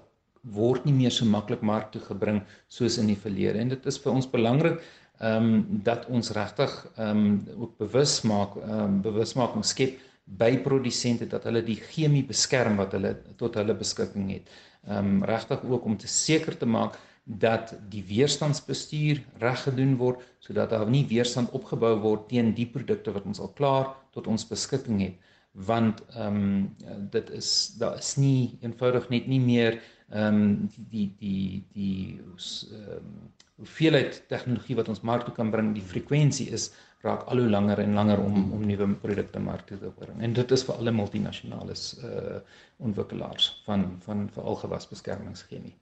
word 0.60 0.86
nie 0.86 0.94
meer 0.94 1.12
so 1.12 1.26
maklik 1.26 1.62
mark 1.66 1.92
toe 1.92 2.02
gebring 2.06 2.44
soos 2.70 3.00
in 3.02 3.10
die 3.10 3.18
verlede 3.18 3.60
en 3.62 3.74
dit 3.74 3.86
is 3.90 3.98
vir 4.04 4.14
ons 4.14 4.30
belangrik 4.30 4.82
ehm 5.20 5.44
um, 5.54 5.82
dat 5.84 6.06
ons 6.06 6.32
regtig 6.32 6.74
ehm 6.96 7.26
um, 7.26 7.62
ook 7.62 7.78
bewus 7.78 8.22
maak 8.22 8.56
ehm 8.56 8.80
um, 8.80 9.02
bewusmaking 9.02 9.66
skep 9.66 10.00
by 10.26 10.58
produsente 10.58 11.28
dat 11.28 11.44
hulle 11.44 11.62
die 11.64 11.78
chemie 11.80 12.24
beskerm 12.26 12.76
wat 12.82 12.92
hulle 12.98 13.14
tot 13.38 13.56
hulle 13.56 13.76
beskikking 13.76 14.32
het. 14.32 14.50
Ehm 14.88 14.98
um, 14.98 15.24
regtig 15.24 15.64
ook 15.64 15.86
om 15.86 15.98
te 15.98 16.08
seker 16.08 16.58
te 16.58 16.66
maak 16.66 16.98
dat 17.26 17.74
die 17.90 18.04
weerstandsbestuur 18.06 19.22
reg 19.42 19.62
gedoen 19.64 19.96
word 19.98 20.22
sodat 20.40 20.70
daar 20.70 20.90
nie 20.90 21.06
weerstand 21.10 21.50
opgebou 21.52 21.96
word 22.00 22.28
teen 22.30 22.54
die 22.54 22.68
produkte 22.70 23.12
wat 23.12 23.26
ons 23.26 23.40
al 23.40 23.54
klaar 23.58 23.96
tot 24.14 24.28
ons 24.28 24.46
beskikking 24.48 25.02
het 25.02 25.16
want 25.56 26.04
ehm 26.14 26.36
um, 26.36 27.10
dit 27.12 27.30
is 27.30 27.76
daar 27.80 27.98
is 27.98 28.16
nie 28.18 28.58
eenvoudig 28.62 29.10
net 29.10 29.28
nie 29.28 29.40
meer 29.40 29.80
ehm 30.10 30.36
um, 30.36 30.70
die 30.92 31.08
die 31.20 31.64
die 31.74 32.20
ehm 32.20 33.34
hoeveelheid 33.62 34.24
tegnologie 34.32 34.76
wat 34.76 34.90
ons 34.92 35.02
mark 35.02 35.26
toe 35.28 35.34
kan 35.36 35.52
bring, 35.52 35.74
die 35.76 35.84
frekwensie 35.84 36.50
is 36.56 36.72
raak 37.06 37.26
al 37.30 37.44
hoe 37.44 37.50
langer 37.50 37.80
en 37.84 37.94
langer 37.94 38.20
om 38.20 38.52
om 38.56 38.66
nuwe 38.66 38.88
produkte 39.02 39.40
mark 39.40 39.68
toe 39.70 39.78
te 39.80 39.92
bring. 40.00 40.22
En 40.26 40.34
dit 40.34 40.52
is 40.52 40.64
vir 40.68 40.80
alle 40.80 40.94
multinasjonales 40.96 41.88
uh 42.04 42.40
ontwikkelaars 42.84 43.46
van 43.66 43.86
van 44.04 44.26
veral 44.36 44.58
gewasbeskermingschemie. 44.60 45.76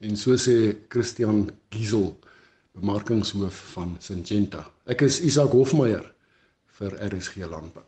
En 0.00 0.16
so 0.16 0.34
sê 0.34 0.74
Christian 0.88 1.50
Giesel, 1.70 2.16
bemarkingshoof 2.74 3.60
van 3.74 3.96
Syngenta. 4.02 4.64
Ek 4.86 5.02
is 5.06 5.20
Isak 5.20 5.54
Hofmeyer 5.54 6.04
vir 6.78 6.98
RSG 7.06 7.46
Landbou. 7.46 7.86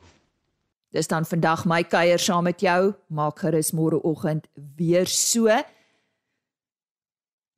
Dis 0.90 1.06
dan 1.10 1.26
vandag 1.26 1.64
my 1.70 1.82
kuier 1.86 2.18
saam 2.18 2.46
met 2.46 2.62
jou. 2.62 2.92
Maak 3.14 3.42
gerus 3.42 3.70
môreoggend 3.74 4.46
weer 4.78 5.06
so. 5.06 5.46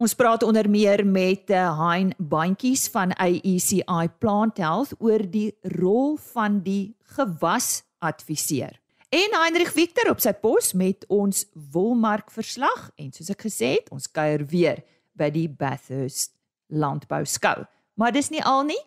Ons 0.03 0.17
praat 0.19 0.43
onder 0.43 0.67
meer 0.67 1.07
met 1.07 1.47
uh, 1.55 1.79
Hein 1.79 2.11
Bandjies 2.19 2.91
van 2.91 3.15
AECI 3.23 4.11
Plant 4.19 4.59
Health 4.59 4.91
oor 4.99 5.23
die 5.31 5.55
rol 5.79 6.19
van 6.33 6.59
die 6.65 6.97
gewas 7.15 7.85
adviseur. 8.03 8.81
En 9.15 9.31
Heinrich 9.39 9.71
Victor 9.71 10.11
op 10.11 10.19
sy 10.25 10.33
pos 10.35 10.73
met 10.75 11.07
ons 11.07 11.47
wolmark 11.71 12.35
verslag 12.35 12.91
en 12.99 13.15
soos 13.15 13.31
ek 13.31 13.47
gesê 13.47 13.77
het, 13.77 13.87
ons 13.95 14.11
kuier 14.11 14.43
weer 14.51 14.83
by 15.15 15.31
die 15.31 15.47
Bathurst 15.47 16.35
Landbou 16.67 17.23
Skou. 17.23 17.63
Maar 17.95 18.11
dis 18.17 18.31
nie 18.35 18.43
al 18.43 18.67
nie. 18.73 18.83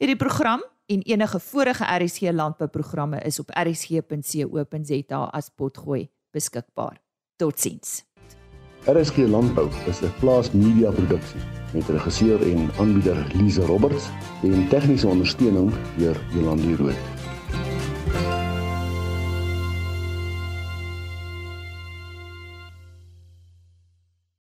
Hierdie 0.00 0.20
program 0.20 0.60
en 0.90 1.02
enige 1.02 1.40
vorige 1.40 1.84
RSG 2.04 2.20
landbouprogramme 2.20 3.20
is 3.20 3.38
op 3.38 3.50
rsg.co.za 3.50 5.16
as 5.32 5.48
potgooi 5.54 6.08
beskikbaar. 6.30 7.00
Totsiens. 7.36 8.04
RSG 8.84 9.16
Landbou 9.16 9.68
is 9.86 10.00
'n 10.00 10.12
plaasmedia 10.20 10.90
produksie 10.90 11.40
met 11.72 11.88
regisseur 11.88 12.42
en 12.52 12.70
aanbieder 12.78 13.26
Lize 13.34 13.60
Roberts 13.66 14.08
en 14.42 14.68
tegniese 14.68 15.06
ondersteuning 15.06 15.72
deur 15.96 16.16
Jolande 16.32 16.76
Rooi. 16.76 17.19